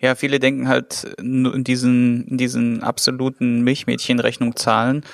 Ja, 0.00 0.14
viele 0.14 0.38
denken 0.38 0.68
halt 0.68 1.04
in 1.18 1.64
diesen, 1.64 2.28
in 2.28 2.38
diesen 2.38 2.82
absoluten 2.82 3.60
Milchmädchenrechnung 3.60 4.56
zahlen. 4.56 5.04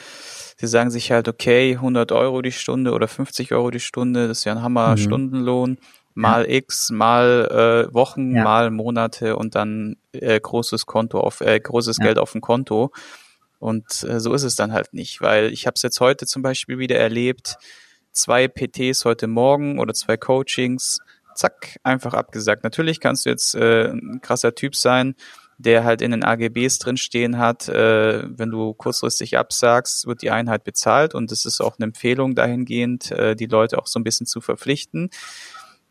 Sie 0.57 0.69
sagen 0.69 0.91
sich 0.91 1.11
halt, 1.11 1.27
okay, 1.27 1.75
100 1.75 2.13
Euro 2.13 2.43
die 2.43 2.53
Stunde 2.53 2.93
oder 2.93 3.09
50 3.09 3.53
Euro 3.53 3.71
die 3.71 3.81
Stunde, 3.81 4.29
das 4.29 4.39
ist 4.39 4.45
ja 4.45 4.53
ein 4.53 4.63
Hammer-Stundenlohn. 4.63 5.71
Mhm. 5.71 6.04
Mal 6.15 6.45
ja. 6.45 6.57
X, 6.57 6.91
mal 6.91 7.89
äh, 7.91 7.95
Wochen, 7.95 8.37
ja. 8.37 8.45
mal 8.45 8.71
Monate 8.71 9.37
und 9.37 9.55
dann 9.55 9.97
äh, 10.13 10.39
großes 10.39 10.87
Konto 10.87 11.21
auf, 11.21 11.41
äh, 11.41 11.59
großes 11.59 11.99
ja. 11.99 12.05
Geld 12.05 12.19
auf 12.19 12.33
dem 12.33 12.41
Konto. 12.41 12.93
Und 13.59 14.05
äh, 14.05 14.21
so 14.21 14.33
ist 14.35 14.43
es 14.43 14.57
dann 14.57 14.73
halt 14.73 14.93
nicht, 14.95 15.21
weil 15.21 15.53
ich 15.53 15.67
habe 15.67 15.75
es 15.75 15.83
jetzt 15.83 16.01
heute 16.01 16.27
zum 16.27 16.43
Beispiel 16.43 16.79
wieder 16.79 16.97
erlebt, 16.97 17.57
zwei 18.13 18.47
PTs 18.47 19.05
heute 19.05 19.27
Morgen 19.27 19.79
oder 19.79 19.95
zwei 19.95 20.17
Coachings, 20.17 21.01
zack, 21.35 21.79
einfach 21.83 22.15
abgesagt. 22.15 22.63
Natürlich 22.63 23.01
kannst 23.01 23.27
du 23.27 23.31
jetzt 23.31 23.55
äh, 23.55 23.89
ein 23.89 24.21
krasser 24.23 24.55
Typ 24.55 24.77
sein, 24.77 25.15
der 25.59 25.85
halt 25.85 26.03
in 26.03 26.11
den 26.11 26.25
AGBs 26.25 26.79
drinstehen 26.79 27.39
hat, 27.39 27.69
äh, 27.69 28.25
wenn 28.27 28.51
du 28.51 28.75
kurzfristig 28.75 29.39
absagst, 29.39 30.07
wird 30.07 30.23
die 30.23 30.31
Einheit 30.31 30.65
bezahlt 30.65 31.15
und 31.15 31.31
es 31.31 31.45
ist 31.45 31.61
auch 31.61 31.79
eine 31.79 31.85
Empfehlung 31.85 32.35
dahingehend, 32.35 33.13
äh, 33.13 33.37
die 33.37 33.47
Leute 33.47 33.79
auch 33.79 33.87
so 33.87 33.99
ein 33.99 34.05
bisschen 34.05 34.27
zu 34.27 34.41
verpflichten. 34.41 35.11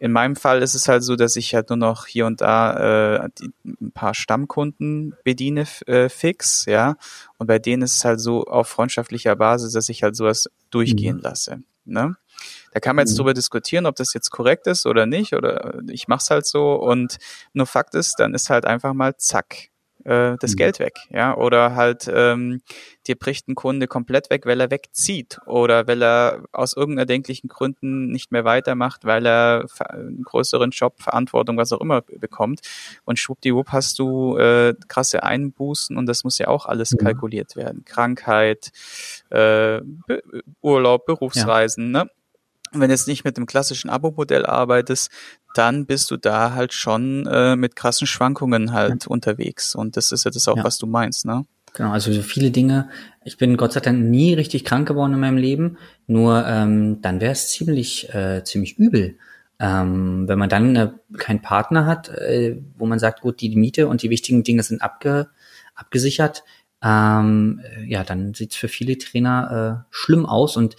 In 0.03 0.11
meinem 0.11 0.35
Fall 0.35 0.61
ist 0.61 0.73
es 0.73 0.89
halt 0.89 1.01
so, 1.01 1.15
dass 1.15 1.37
ich 1.37 1.55
halt 1.55 1.69
nur 1.69 1.77
noch 1.77 2.07
hier 2.07 2.25
und 2.25 2.41
da 2.41 3.23
äh, 3.23 3.29
die, 3.39 3.53
ein 3.63 3.93
paar 3.93 4.13
Stammkunden 4.13 5.15
bediene 5.23 5.65
äh, 5.87 6.09
fix, 6.09 6.65
ja. 6.65 6.97
Und 7.37 7.47
bei 7.47 7.57
denen 7.57 7.83
ist 7.83 7.95
es 7.95 8.03
halt 8.03 8.19
so 8.19 8.43
auf 8.43 8.67
freundschaftlicher 8.67 9.37
Basis, 9.37 9.71
dass 9.71 9.87
ich 9.87 10.03
halt 10.03 10.17
sowas 10.17 10.49
durchgehen 10.71 11.15
mhm. 11.15 11.21
lasse. 11.21 11.63
Ne? 11.85 12.17
Da 12.73 12.81
kann 12.81 12.97
man 12.97 13.05
jetzt 13.05 13.13
mhm. 13.13 13.19
drüber 13.19 13.33
diskutieren, 13.33 13.85
ob 13.85 13.95
das 13.95 14.13
jetzt 14.13 14.29
korrekt 14.29 14.67
ist 14.67 14.85
oder 14.85 15.05
nicht, 15.05 15.35
oder 15.35 15.79
ich 15.87 16.09
mach's 16.09 16.29
halt 16.29 16.45
so. 16.45 16.73
Und 16.73 17.15
nur 17.53 17.65
Fakt 17.65 17.95
ist, 17.95 18.15
dann 18.19 18.33
ist 18.33 18.49
halt 18.49 18.65
einfach 18.65 18.93
mal 18.93 19.15
zack 19.15 19.69
äh, 20.05 20.35
das 20.39 20.51
mhm. 20.51 20.57
Geld 20.57 20.79
weg, 20.79 20.95
ja, 21.09 21.35
oder 21.35 21.75
halt 21.75 22.09
ähm, 22.13 22.61
dir 23.07 23.15
bricht 23.15 23.47
ein 23.47 23.55
Kunde 23.55 23.87
komplett 23.87 24.29
weg, 24.29 24.45
weil 24.45 24.59
er 24.59 24.71
wegzieht 24.71 25.39
oder 25.45 25.87
weil 25.87 26.01
er 26.03 26.43
aus 26.51 26.73
irgendeinen 26.75 27.23
Gründen 27.47 28.07
nicht 28.07 28.31
mehr 28.31 28.45
weitermacht, 28.45 29.05
weil 29.05 29.25
er 29.25 29.65
einen 29.89 30.23
größeren 30.23 30.71
Job, 30.71 31.01
Verantwortung, 31.01 31.57
was 31.57 31.71
auch 31.71 31.81
immer 31.81 32.01
bekommt 32.01 32.61
und 33.05 33.19
schwuppdiwupp 33.19 33.69
hast 33.69 33.99
du 33.99 34.37
äh, 34.37 34.73
krasse 34.87 35.23
Einbußen 35.23 35.97
und 35.97 36.05
das 36.05 36.23
muss 36.23 36.37
ja 36.37 36.47
auch 36.47 36.65
alles 36.65 36.95
kalkuliert 36.97 37.55
werden. 37.55 37.83
Krankheit, 37.85 38.71
äh, 39.29 39.81
Be 40.07 40.23
Urlaub, 40.61 41.05
Berufsreisen, 41.05 41.93
ja. 41.93 42.03
ne? 42.03 42.09
Wenn 42.73 42.89
du 42.89 42.93
jetzt 42.93 43.07
nicht 43.07 43.23
mit 43.23 43.37
dem 43.37 43.45
klassischen 43.45 43.89
Abo-Modell 43.89 44.45
arbeitest, 44.45 45.11
dann 45.53 45.85
bist 45.85 46.09
du 46.11 46.17
da 46.17 46.53
halt 46.53 46.73
schon 46.73 47.27
äh, 47.27 47.55
mit 47.55 47.75
krassen 47.75 48.07
Schwankungen 48.07 48.73
halt 48.73 49.03
ja. 49.03 49.09
unterwegs. 49.09 49.75
Und 49.75 49.97
das 49.97 50.11
ist 50.11 50.25
ja 50.25 50.31
das 50.31 50.47
auch, 50.47 50.57
ja. 50.57 50.63
was 50.63 50.77
du 50.77 50.87
meinst, 50.87 51.25
ne? 51.25 51.45
Genau, 51.73 51.91
also 51.91 52.13
so 52.13 52.21
viele 52.21 52.51
Dinge. 52.51 52.89
Ich 53.23 53.37
bin 53.37 53.57
Gott 53.57 53.73
sei 53.73 53.79
Dank 53.79 53.99
nie 53.99 54.33
richtig 54.33 54.63
krank 54.63 54.87
geworden 54.87 55.13
in 55.13 55.19
meinem 55.19 55.37
Leben. 55.37 55.77
Nur 56.05 56.45
ähm, 56.45 57.01
dann 57.01 57.19
wäre 57.19 57.31
es 57.31 57.49
ziemlich, 57.49 58.13
äh, 58.13 58.43
ziemlich 58.43 58.77
übel. 58.77 59.17
Ähm, 59.59 60.27
wenn 60.27 60.37
man 60.37 60.49
dann 60.49 60.75
äh, 60.75 60.91
keinen 61.17 61.41
Partner 61.41 61.85
hat, 61.85 62.09
äh, 62.09 62.61
wo 62.77 62.85
man 62.85 62.99
sagt, 62.99 63.21
gut, 63.21 63.41
die 63.41 63.55
Miete 63.55 63.87
und 63.87 64.03
die 64.03 64.09
wichtigen 64.09 64.43
Dinge 64.43 64.61
sind 64.61 64.81
abge, 64.81 65.29
abgesichert, 65.73 66.43
ähm, 66.83 67.61
ja, 67.87 68.03
dann 68.03 68.33
sieht's 68.33 68.55
für 68.55 68.67
viele 68.67 68.97
Trainer 68.97 69.85
äh, 69.87 69.87
schlimm 69.89 70.25
aus. 70.25 70.57
Und 70.57 70.75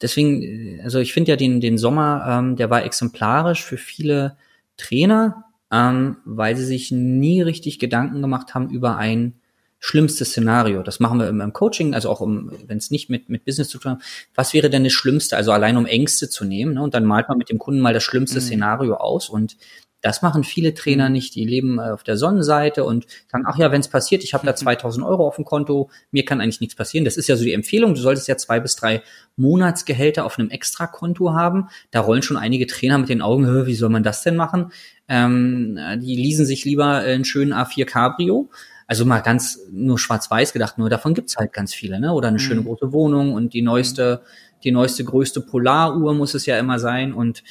deswegen, 0.00 0.80
also 0.82 0.98
ich 0.98 1.12
finde 1.12 1.32
ja 1.32 1.36
den, 1.36 1.60
den 1.60 1.78
Sommer, 1.78 2.24
ähm, 2.28 2.56
der 2.56 2.70
war 2.70 2.84
exemplarisch 2.84 3.64
für 3.64 3.76
viele 3.76 4.36
Trainer, 4.76 5.44
ähm, 5.72 6.18
weil 6.24 6.56
sie 6.56 6.64
sich 6.64 6.90
nie 6.90 7.42
richtig 7.42 7.78
Gedanken 7.78 8.22
gemacht 8.22 8.54
haben 8.54 8.70
über 8.70 8.96
ein 8.96 9.34
schlimmstes 9.78 10.30
Szenario. 10.30 10.82
Das 10.82 11.00
machen 11.00 11.20
wir 11.20 11.28
im, 11.28 11.40
im 11.40 11.52
Coaching, 11.52 11.94
also 11.94 12.10
auch 12.10 12.20
um, 12.20 12.50
wenn 12.66 12.78
es 12.78 12.90
nicht 12.90 13.10
mit, 13.10 13.28
mit 13.28 13.44
Business 13.44 13.68
zu 13.68 13.78
tun 13.78 13.92
hat. 13.92 14.02
Was 14.34 14.54
wäre 14.54 14.70
denn 14.70 14.84
das 14.84 14.92
Schlimmste? 14.92 15.36
Also 15.36 15.52
allein 15.52 15.76
um 15.76 15.86
Ängste 15.86 16.28
zu 16.28 16.44
nehmen. 16.44 16.74
Ne? 16.74 16.82
Und 16.82 16.94
dann 16.94 17.04
malt 17.04 17.28
man 17.28 17.38
mit 17.38 17.50
dem 17.50 17.58
Kunden 17.58 17.80
mal 17.80 17.92
das 17.92 18.02
schlimmste 18.02 18.40
mhm. 18.40 18.44
Szenario 18.44 18.94
aus 18.94 19.28
und 19.28 19.56
das 20.02 20.22
machen 20.22 20.44
viele 20.44 20.74
Trainer 20.74 21.08
mhm. 21.08 21.14
nicht. 21.14 21.34
Die 21.34 21.44
leben 21.44 21.78
äh, 21.78 21.90
auf 21.90 22.02
der 22.02 22.16
Sonnenseite 22.16 22.84
und 22.84 23.06
sagen, 23.30 23.44
ach 23.46 23.58
ja, 23.58 23.72
wenn 23.72 23.80
es 23.80 23.88
passiert, 23.88 24.24
ich 24.24 24.34
habe 24.34 24.46
da 24.46 24.54
2000 24.54 25.04
mhm. 25.04 25.10
Euro 25.10 25.26
auf 25.26 25.36
dem 25.36 25.44
Konto, 25.44 25.90
mir 26.10 26.24
kann 26.24 26.40
eigentlich 26.40 26.60
nichts 26.60 26.76
passieren. 26.76 27.04
Das 27.04 27.16
ist 27.16 27.28
ja 27.28 27.36
so 27.36 27.44
die 27.44 27.52
Empfehlung. 27.52 27.94
Du 27.94 28.00
solltest 28.00 28.28
ja 28.28 28.36
zwei 28.36 28.60
bis 28.60 28.76
drei 28.76 29.02
Monatsgehälter 29.36 30.24
auf 30.24 30.38
einem 30.38 30.50
Extrakonto 30.50 31.32
haben. 31.32 31.68
Da 31.90 32.00
rollen 32.00 32.22
schon 32.22 32.36
einige 32.36 32.66
Trainer 32.66 32.98
mit 32.98 33.08
den 33.08 33.22
Augen, 33.22 33.66
wie 33.66 33.74
soll 33.74 33.90
man 33.90 34.02
das 34.02 34.22
denn 34.22 34.36
machen? 34.36 34.72
Ähm, 35.08 35.78
die 36.00 36.16
leasen 36.16 36.46
sich 36.46 36.64
lieber 36.64 36.86
einen 36.86 37.24
schönen 37.24 37.52
A4 37.52 37.84
Cabrio. 37.84 38.50
Also 38.88 39.04
mal 39.04 39.20
ganz 39.20 39.58
nur 39.72 39.98
schwarz-weiß 39.98 40.52
gedacht, 40.52 40.78
nur 40.78 40.88
davon 40.88 41.14
gibt's 41.14 41.36
halt 41.36 41.52
ganz 41.52 41.74
viele, 41.74 41.98
ne? 41.98 42.12
Oder 42.12 42.28
eine 42.28 42.36
mhm. 42.36 42.40
schöne 42.40 42.62
große 42.62 42.92
Wohnung 42.92 43.34
und 43.34 43.52
die 43.52 43.62
neueste, 43.62 44.22
die 44.62 44.70
neueste, 44.70 45.02
größte 45.04 45.40
Polaruhr 45.40 46.14
muss 46.14 46.34
es 46.34 46.46
ja 46.46 46.56
immer 46.56 46.78
sein. 46.78 47.12
Und 47.12 47.42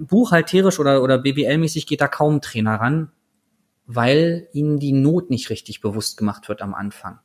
buchhalterisch 0.00 0.78
oder, 0.78 1.02
oder 1.02 1.18
BWL-mäßig 1.18 1.86
geht 1.86 2.00
da 2.00 2.08
kaum 2.08 2.40
Trainer 2.40 2.76
ran, 2.76 3.12
weil 3.86 4.48
ihnen 4.52 4.78
die 4.78 4.92
Not 4.92 5.30
nicht 5.30 5.50
richtig 5.50 5.80
bewusst 5.80 6.16
gemacht 6.16 6.48
wird 6.48 6.62
am 6.62 6.74
Anfang. 6.74 7.20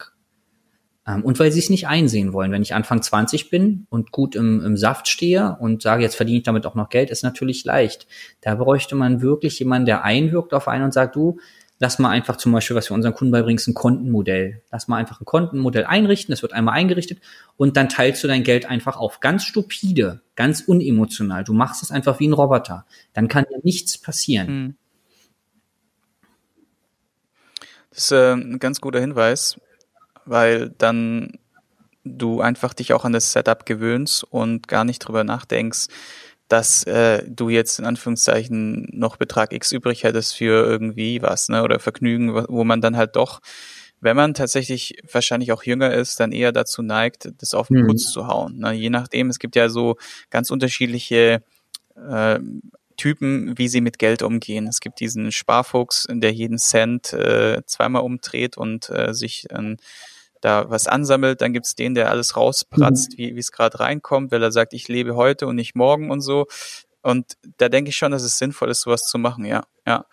Ähm, 1.07 1.23
und 1.23 1.39
weil 1.39 1.51
sie 1.51 1.59
es 1.59 1.69
nicht 1.69 1.87
einsehen 1.87 2.33
wollen. 2.33 2.51
Wenn 2.51 2.61
ich 2.61 2.73
Anfang 2.73 3.01
20 3.01 3.49
bin 3.49 3.85
und 3.89 4.11
gut 4.11 4.35
im, 4.35 4.63
im 4.63 4.77
Saft 4.77 5.07
stehe 5.07 5.57
und 5.59 5.81
sage, 5.81 6.03
jetzt 6.03 6.15
verdiene 6.15 6.39
ich 6.39 6.43
damit 6.43 6.65
auch 6.65 6.75
noch 6.75 6.89
Geld, 6.89 7.09
ist 7.09 7.23
natürlich 7.23 7.63
leicht. 7.65 8.07
Da 8.41 8.55
bräuchte 8.55 8.95
man 8.95 9.21
wirklich 9.21 9.59
jemanden, 9.59 9.85
der 9.85 10.03
einwirkt 10.03 10.53
auf 10.53 10.67
einen 10.67 10.85
und 10.85 10.93
sagt, 10.93 11.15
du, 11.15 11.37
lass 11.79 11.99
mal 11.99 12.09
einfach 12.09 12.37
zum 12.37 12.51
Beispiel, 12.51 12.75
was 12.75 12.89
wir 12.89 12.95
unseren 12.95 13.13
Kunden 13.13 13.31
beibringen, 13.31 13.57
ist 13.57 13.67
ein 13.67 13.73
Kontenmodell. 13.73 14.61
Lass 14.71 14.87
mal 14.87 14.97
einfach 14.97 15.19
ein 15.19 15.25
Kontenmodell 15.25 15.85
einrichten, 15.85 16.31
das 16.31 16.41
wird 16.41 16.53
einmal 16.53 16.75
eingerichtet 16.75 17.19
und 17.57 17.77
dann 17.77 17.89
teilst 17.89 18.23
du 18.23 18.27
dein 18.27 18.43
Geld 18.43 18.65
einfach 18.65 18.97
auf. 18.97 19.19
Ganz 19.19 19.43
stupide, 19.43 20.21
ganz 20.35 20.61
unemotional. 20.61 21.43
Du 21.43 21.53
machst 21.53 21.83
es 21.83 21.91
einfach 21.91 22.19
wie 22.19 22.27
ein 22.27 22.33
Roboter. 22.33 22.85
Dann 23.13 23.27
kann 23.27 23.45
dir 23.49 23.59
nichts 23.63 23.97
passieren. 23.97 24.47
Mhm. 24.47 24.75
Das 27.89 28.05
ist 28.05 28.11
äh, 28.11 28.33
ein 28.33 28.59
ganz 28.59 28.81
guter 28.81 28.99
Hinweis, 28.99 29.59
weil 30.25 30.69
dann 30.77 31.39
du 32.03 32.41
einfach 32.41 32.73
dich 32.73 32.93
auch 32.93 33.05
an 33.05 33.13
das 33.13 33.31
Setup 33.31 33.65
gewöhnst 33.65 34.23
und 34.23 34.67
gar 34.67 34.83
nicht 34.83 34.99
drüber 34.99 35.23
nachdenkst, 35.23 35.87
dass 36.47 36.83
äh, 36.83 37.23
du 37.27 37.49
jetzt 37.49 37.79
in 37.79 37.85
Anführungszeichen 37.85 38.87
noch 38.91 39.17
Betrag 39.17 39.51
X 39.51 39.71
übrig 39.71 40.03
hättest 40.03 40.35
für 40.35 40.65
irgendwie 40.65 41.21
was, 41.21 41.49
ne, 41.49 41.63
oder 41.63 41.79
Vergnügen, 41.79 42.33
wo 42.33 42.63
man 42.63 42.81
dann 42.81 42.97
halt 42.97 43.15
doch, 43.15 43.41
wenn 43.99 44.15
man 44.15 44.33
tatsächlich 44.33 45.01
wahrscheinlich 45.11 45.51
auch 45.51 45.63
jünger 45.63 45.93
ist, 45.93 46.19
dann 46.19 46.31
eher 46.31 46.51
dazu 46.51 46.83
neigt, 46.83 47.31
das 47.39 47.53
auf 47.53 47.69
den 47.69 47.81
mhm. 47.81 47.87
Putz 47.87 48.11
zu 48.11 48.27
hauen. 48.27 48.59
Ne? 48.59 48.73
Je 48.73 48.89
nachdem, 48.89 49.29
es 49.29 49.39
gibt 49.39 49.55
ja 49.55 49.69
so 49.69 49.95
ganz 50.29 50.51
unterschiedliche 50.51 51.43
äh, 51.95 52.39
Typen, 52.97 53.57
wie 53.57 53.67
sie 53.67 53.81
mit 53.81 53.97
Geld 53.97 54.21
umgehen. 54.21 54.67
Es 54.67 54.79
gibt 54.79 54.99
diesen 54.99 55.31
Sparfuchs, 55.31 56.07
der 56.09 56.31
jeden 56.31 56.57
Cent 56.57 57.13
äh, 57.13 57.61
zweimal 57.65 58.03
umdreht 58.03 58.57
und 58.57 58.89
äh, 58.89 59.13
sich 59.13 59.49
äh, 59.49 59.75
da 60.41 60.69
was 60.69 60.87
ansammelt. 60.87 61.41
Dann 61.41 61.53
gibt's 61.53 61.75
den, 61.75 61.95
der 61.95 62.09
alles 62.09 62.35
rauspratzt, 62.35 63.17
mhm. 63.17 63.35
wie 63.35 63.39
es 63.39 63.51
gerade 63.51 63.79
reinkommt, 63.79 64.31
weil 64.31 64.43
er 64.43 64.51
sagt, 64.51 64.73
ich 64.73 64.87
lebe 64.87 65.15
heute 65.15 65.47
und 65.47 65.55
nicht 65.55 65.75
morgen 65.75 66.11
und 66.11 66.21
so. 66.21 66.47
Und 67.01 67.37
da 67.57 67.69
denke 67.69 67.89
ich 67.89 67.97
schon, 67.97 68.11
dass 68.11 68.23
es 68.23 68.39
sinnvoll 68.39 68.71
ist, 68.71 68.81
sowas 68.81 69.03
zu 69.03 69.19
machen, 69.19 69.45
ja. 69.45 69.63
ja. 69.85 70.05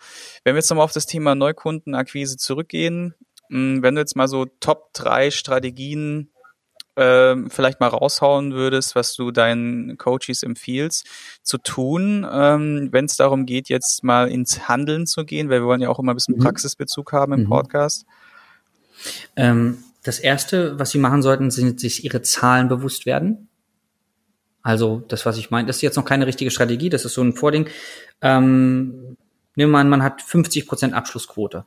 Wenn 0.43 0.53
wir 0.53 0.59
jetzt 0.59 0.69
nochmal 0.69 0.85
auf 0.85 0.91
das 0.91 1.07
Thema 1.07 1.33
Neukundenakquise 1.33 2.37
zurückgehen, 2.37 3.15
hm, 3.49 3.81
wenn 3.81 3.95
du 3.95 4.01
jetzt 4.01 4.15
mal 4.15 4.27
so 4.27 4.45
Top 4.59 4.93
drei 4.93 5.31
Strategien 5.31 6.29
ähm, 6.95 7.49
vielleicht 7.49 7.79
mal 7.79 7.87
raushauen 7.87 8.53
würdest, 8.53 8.95
was 8.95 9.15
du 9.15 9.31
deinen 9.31 9.97
Coaches 9.97 10.43
empfiehlst, 10.43 11.07
zu 11.41 11.57
tun, 11.57 12.27
ähm, 12.31 12.89
wenn 12.91 13.05
es 13.05 13.17
darum 13.17 13.45
geht, 13.45 13.69
jetzt 13.69 14.03
mal 14.03 14.29
ins 14.29 14.67
Handeln 14.67 15.07
zu 15.07 15.25
gehen, 15.25 15.49
weil 15.49 15.61
wir 15.61 15.67
wollen 15.67 15.81
ja 15.81 15.89
auch 15.89 15.99
immer 15.99 16.13
ein 16.13 16.15
bisschen 16.15 16.35
mhm. 16.35 16.43
Praxisbezug 16.43 17.11
haben 17.11 17.33
im 17.33 17.41
mhm. 17.41 17.49
Podcast. 17.49 18.05
Ähm, 19.35 19.83
das 20.03 20.19
erste, 20.19 20.77
was 20.77 20.91
Sie 20.91 20.99
machen 20.99 21.21
sollten, 21.21 21.49
sind 21.49 21.79
sich 21.79 22.03
Ihre 22.03 22.21
Zahlen 22.21 22.67
bewusst 22.67 23.05
werden. 23.05 23.47
Also 24.61 25.03
das, 25.07 25.25
was 25.25 25.37
ich 25.37 25.51
meine, 25.51 25.67
das 25.67 25.77
ist 25.77 25.81
jetzt 25.81 25.95
noch 25.95 26.05
keine 26.05 26.27
richtige 26.27 26.51
Strategie, 26.51 26.89
das 26.89 27.05
ist 27.05 27.13
so 27.13 27.21
ein 27.21 27.33
Vording. 27.33 27.67
Ähm, 28.21 29.17
wir 29.55 29.67
an, 29.67 29.89
man 29.89 30.03
hat 30.03 30.21
50 30.21 30.67
Prozent 30.67 30.93
Abschlussquote 30.93 31.65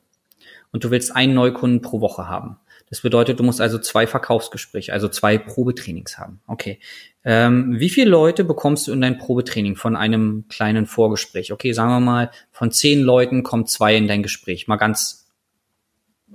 und 0.72 0.84
du 0.84 0.90
willst 0.90 1.14
einen 1.14 1.34
Neukunden 1.34 1.82
pro 1.82 2.00
Woche 2.00 2.28
haben. 2.28 2.58
Das 2.88 3.00
bedeutet, 3.00 3.40
du 3.40 3.42
musst 3.42 3.60
also 3.60 3.78
zwei 3.78 4.06
Verkaufsgespräche, 4.06 4.92
also 4.92 5.08
zwei 5.08 5.38
Probetrainings 5.38 6.18
haben. 6.18 6.40
Okay. 6.46 6.78
Ähm, 7.24 7.80
wie 7.80 7.90
viele 7.90 8.10
Leute 8.10 8.44
bekommst 8.44 8.86
du 8.86 8.92
in 8.92 9.00
dein 9.00 9.18
Probetraining 9.18 9.74
von 9.74 9.96
einem 9.96 10.44
kleinen 10.48 10.86
Vorgespräch? 10.86 11.52
Okay, 11.52 11.72
sagen 11.72 11.90
wir 11.90 12.00
mal, 12.00 12.30
von 12.52 12.70
zehn 12.70 13.02
Leuten 13.02 13.42
kommen 13.42 13.66
zwei 13.66 13.96
in 13.96 14.06
dein 14.06 14.22
Gespräch. 14.22 14.68
Mal 14.68 14.76
ganz 14.76 15.25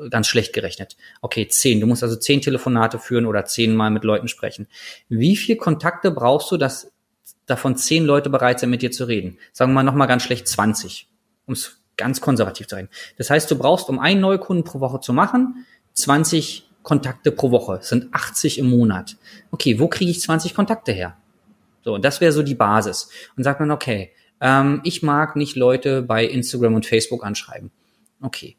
ganz 0.09 0.27
schlecht 0.27 0.53
gerechnet. 0.53 0.97
Okay, 1.21 1.47
zehn. 1.47 1.79
Du 1.79 1.87
musst 1.87 2.03
also 2.03 2.15
zehn 2.15 2.41
Telefonate 2.41 2.99
führen 2.99 3.25
oder 3.25 3.45
zehnmal 3.45 3.91
mit 3.91 4.03
Leuten 4.03 4.27
sprechen. 4.27 4.67
Wie 5.09 5.35
viel 5.35 5.57
Kontakte 5.57 6.11
brauchst 6.11 6.51
du, 6.51 6.57
dass 6.57 6.91
davon 7.45 7.75
zehn 7.75 8.05
Leute 8.05 8.29
bereit 8.29 8.59
sind, 8.59 8.69
mit 8.69 8.81
dir 8.81 8.91
zu 8.91 9.05
reden? 9.05 9.37
Sagen 9.51 9.71
wir 9.71 9.75
mal 9.75 9.83
nochmal 9.83 10.07
ganz 10.07 10.23
schlecht 10.23 10.47
20, 10.47 11.07
um 11.45 11.53
es 11.53 11.77
ganz 11.97 12.21
konservativ 12.21 12.67
zu 12.67 12.75
reden. 12.75 12.89
Das 13.17 13.29
heißt, 13.29 13.51
du 13.51 13.57
brauchst, 13.57 13.89
um 13.89 13.99
einen 13.99 14.21
Neukunden 14.21 14.63
pro 14.63 14.79
Woche 14.79 15.01
zu 15.01 15.13
machen, 15.13 15.65
20 15.93 16.69
Kontakte 16.83 17.31
pro 17.31 17.51
Woche. 17.51 17.77
Das 17.77 17.89
sind 17.89 18.13
80 18.13 18.57
im 18.57 18.69
Monat. 18.69 19.17
Okay, 19.51 19.79
wo 19.79 19.87
kriege 19.87 20.09
ich 20.09 20.21
20 20.21 20.55
Kontakte 20.55 20.91
her? 20.91 21.17
So, 21.83 21.97
das 21.97 22.21
wäre 22.21 22.31
so 22.31 22.43
die 22.43 22.55
Basis. 22.55 23.09
Und 23.35 23.43
sagt 23.43 23.59
man, 23.59 23.71
okay, 23.71 24.11
ähm, 24.39 24.81
ich 24.83 25.03
mag 25.03 25.35
nicht 25.35 25.55
Leute 25.55 26.01
bei 26.01 26.25
Instagram 26.25 26.75
und 26.75 26.85
Facebook 26.85 27.23
anschreiben. 27.23 27.71
Okay, 28.21 28.55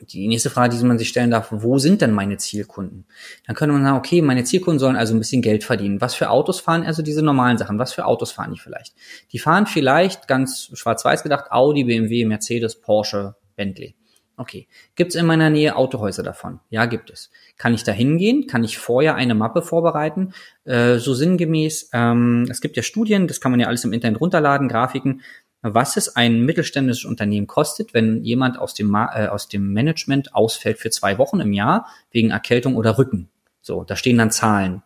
die 0.00 0.28
nächste 0.28 0.50
Frage, 0.50 0.76
die 0.76 0.84
man 0.84 0.98
sich 0.98 1.08
stellen 1.08 1.30
darf, 1.30 1.48
wo 1.50 1.78
sind 1.78 2.00
denn 2.00 2.12
meine 2.12 2.36
Zielkunden? 2.36 3.04
Dann 3.46 3.54
könnte 3.56 3.72
man 3.72 3.84
sagen, 3.84 3.96
okay, 3.96 4.22
meine 4.22 4.44
Zielkunden 4.44 4.78
sollen 4.78 4.96
also 4.96 5.14
ein 5.14 5.18
bisschen 5.18 5.42
Geld 5.42 5.64
verdienen. 5.64 6.00
Was 6.00 6.14
für 6.14 6.30
Autos 6.30 6.60
fahren 6.60 6.84
also 6.84 7.02
diese 7.02 7.22
normalen 7.22 7.58
Sachen? 7.58 7.78
Was 7.78 7.92
für 7.92 8.06
Autos 8.06 8.32
fahren 8.32 8.52
die 8.52 8.58
vielleicht? 8.58 8.94
Die 9.32 9.38
fahren 9.38 9.66
vielleicht 9.66 10.28
ganz 10.28 10.70
schwarz-weiß 10.72 11.22
gedacht 11.22 11.50
Audi, 11.50 11.84
BMW, 11.84 12.24
Mercedes, 12.24 12.80
Porsche, 12.80 13.36
Bentley. 13.56 13.94
Okay. 14.36 14.66
Gibt 14.96 15.10
es 15.14 15.20
in 15.20 15.26
meiner 15.26 15.50
Nähe 15.50 15.76
Autohäuser 15.76 16.22
davon? 16.22 16.60
Ja, 16.70 16.86
gibt 16.86 17.10
es. 17.10 17.30
Kann 17.58 17.74
ich 17.74 17.84
da 17.84 17.92
hingehen? 17.92 18.46
Kann 18.46 18.64
ich 18.64 18.78
vorher 18.78 19.14
eine 19.14 19.34
Mappe 19.34 19.62
vorbereiten? 19.62 20.32
Äh, 20.64 20.96
so 20.96 21.12
sinngemäß, 21.12 21.90
ähm, 21.92 22.46
es 22.50 22.60
gibt 22.60 22.76
ja 22.76 22.82
Studien, 22.82 23.28
das 23.28 23.40
kann 23.40 23.52
man 23.52 23.60
ja 23.60 23.66
alles 23.66 23.84
im 23.84 23.92
Internet 23.92 24.20
runterladen, 24.20 24.68
Grafiken, 24.68 25.20
was 25.62 25.96
es 25.96 26.16
ein 26.16 26.42
mittelständisches 26.42 27.04
Unternehmen 27.04 27.46
kostet, 27.46 27.94
wenn 27.94 28.22
jemand 28.22 28.58
aus 28.58 28.74
dem, 28.74 28.94
äh, 28.94 29.28
aus 29.28 29.48
dem 29.48 29.72
Management 29.72 30.34
ausfällt 30.34 30.78
für 30.78 30.90
zwei 30.90 31.18
Wochen 31.18 31.40
im 31.40 31.52
Jahr 31.52 31.86
wegen 32.10 32.30
Erkältung 32.30 32.76
oder 32.76 32.98
Rücken. 32.98 33.28
So, 33.60 33.84
da 33.84 33.96
stehen 33.96 34.18
dann 34.18 34.30
Zahlen. 34.30 34.82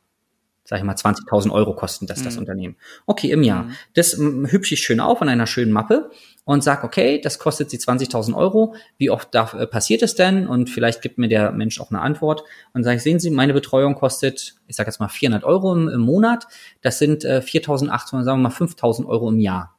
Sag 0.64 0.80
ich 0.80 0.84
mal, 0.84 0.96
20.000 0.96 1.52
Euro 1.52 1.74
kosten 1.74 2.08
das, 2.08 2.20
mhm. 2.20 2.24
das 2.24 2.36
Unternehmen. 2.36 2.76
Okay, 3.06 3.30
im 3.30 3.44
Jahr. 3.44 3.64
Mhm. 3.64 3.76
Das 3.94 4.18
hübsch 4.18 4.72
ich 4.72 4.80
schön 4.80 4.98
auf 4.98 5.22
in 5.22 5.28
einer 5.28 5.46
schönen 5.46 5.70
Mappe 5.70 6.10
und 6.44 6.64
sag, 6.64 6.82
okay, 6.82 7.20
das 7.20 7.38
kostet 7.38 7.70
sie 7.70 7.78
20.000 7.78 8.34
Euro. 8.34 8.74
Wie 8.98 9.08
oft 9.08 9.32
da, 9.32 9.48
äh, 9.52 9.66
passiert 9.68 10.02
es 10.02 10.16
denn? 10.16 10.48
Und 10.48 10.68
vielleicht 10.68 11.02
gibt 11.02 11.18
mir 11.18 11.28
der 11.28 11.52
Mensch 11.52 11.80
auch 11.80 11.90
eine 11.90 12.00
Antwort. 12.00 12.42
Und 12.74 12.82
sage 12.82 12.96
ich, 12.96 13.02
sehen 13.04 13.20
Sie, 13.20 13.30
meine 13.30 13.52
Betreuung 13.52 13.94
kostet, 13.94 14.56
ich 14.66 14.74
sage 14.74 14.88
jetzt 14.88 14.98
mal 14.98 15.08
400 15.08 15.44
Euro 15.44 15.72
im, 15.72 15.88
im 15.88 16.00
Monat. 16.00 16.48
Das 16.82 16.98
sind 16.98 17.24
äh, 17.24 17.40
4.800, 17.44 18.24
sagen 18.24 18.42
wir 18.42 18.48
mal 18.48 18.52
5.000 18.52 19.06
Euro 19.06 19.28
im 19.28 19.38
Jahr. 19.38 19.75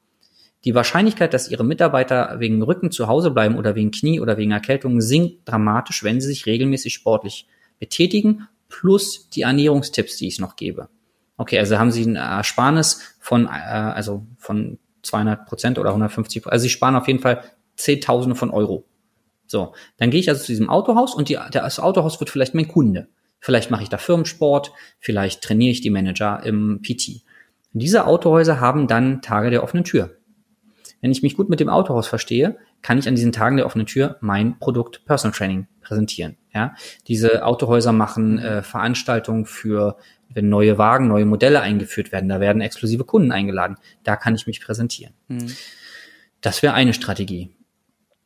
Die 0.68 0.76
Wahrscheinlichkeit, 0.76 1.34
dass 1.34 1.48
ihre 1.48 1.64
Mitarbeiter 1.64 2.42
wegen 2.42 2.62
Rücken 2.62 2.92
zu 2.92 3.08
Hause 3.08 3.32
bleiben 3.32 3.58
oder 3.58 3.76
wegen 3.76 3.92
Knie 3.92 4.20
oder 4.20 4.36
wegen 4.36 4.52
Erkältung 4.52 5.00
sinkt 5.00 5.48
dramatisch, 5.48 6.04
wenn 6.04 6.20
sie 6.20 6.28
sich 6.28 6.46
regelmäßig 6.46 6.94
sportlich 6.94 7.48
betätigen, 7.80 8.50
plus 8.68 9.30
die 9.30 9.44
Ernährungstipps, 9.44 10.18
die 10.18 10.28
ich 10.28 10.42
noch 10.42 10.58
gebe. 10.58 10.90
Okay, 11.38 11.58
also 11.58 11.80
haben 11.80 11.92
Sie 11.92 12.04
ein 12.04 12.18
Ersparnis 12.18 13.16
von, 13.22 13.46
äh, 13.46 13.48
also 13.48 14.28
von 14.36 14.78
200 15.04 15.46
Prozent 15.46 15.80
oder 15.80 15.92
150, 15.92 16.46
also 16.48 16.64
Sie 16.64 16.70
sparen 16.70 16.98
auf 16.98 17.08
jeden 17.08 17.20
Fall 17.20 17.46
Zehntausende 17.78 18.36
von 18.36 18.50
Euro. 18.50 18.84
So, 19.46 19.74
dann 19.96 20.12
gehe 20.12 20.20
ich 20.20 20.28
also 20.28 20.42
zu 20.42 20.52
diesem 20.52 20.70
Autohaus 20.70 21.16
und 21.16 21.30
die, 21.30 21.40
das 21.50 21.80
Autohaus 21.80 22.20
wird 22.20 22.30
vielleicht 22.30 22.56
mein 22.56 22.68
Kunde. 22.68 23.08
Vielleicht 23.40 23.72
mache 23.72 23.84
ich 23.84 23.90
da 23.90 23.98
Firmensport, 23.98 24.74
vielleicht 25.00 25.42
trainiere 25.42 25.72
ich 25.72 25.80
die 25.80 25.92
Manager 25.92 26.44
im 26.44 26.82
PT. 26.82 27.22
Diese 27.72 28.06
Autohäuser 28.06 28.60
haben 28.60 28.88
dann 28.88 29.22
Tage 29.22 29.50
der 29.50 29.64
offenen 29.64 29.86
Tür. 29.86 30.17
Wenn 31.02 31.12
ich 31.12 31.22
mich 31.22 31.36
gut 31.36 31.50
mit 31.50 31.60
dem 31.60 31.70
Autohaus 31.70 32.08
verstehe, 32.08 32.58
kann 32.82 32.98
ich 32.98 33.08
an 33.08 33.16
diesen 33.16 33.32
Tagen 33.32 33.58
der 33.58 33.66
offenen 33.66 33.86
Tür 33.86 34.18
mein 34.22 34.58
Produkt 34.60 35.06
Personal 35.06 35.36
Training 35.36 35.68
präsentieren. 35.82 36.38
Ja, 36.54 36.76
diese 37.08 37.46
Autohäuser 37.46 37.92
machen 37.92 38.40
äh, 38.40 38.64
Veranstaltungen 38.64 39.46
für, 39.46 39.98
wenn 40.30 40.50
neue 40.50 40.78
Wagen, 40.78 41.08
neue 41.08 41.26
Modelle 41.26 41.62
eingeführt 41.62 42.12
werden, 42.12 42.30
da 42.30 42.40
werden 42.40 42.62
exklusive 42.62 43.04
Kunden 43.04 43.32
eingeladen. 43.32 43.78
Da 44.04 44.16
kann 44.16 44.36
ich 44.36 44.48
mich 44.48 44.62
präsentieren. 44.62 45.14
Mhm. 45.28 45.52
Das 46.42 46.64
wäre 46.64 46.74
eine 46.74 46.94
Strategie. 46.94 47.52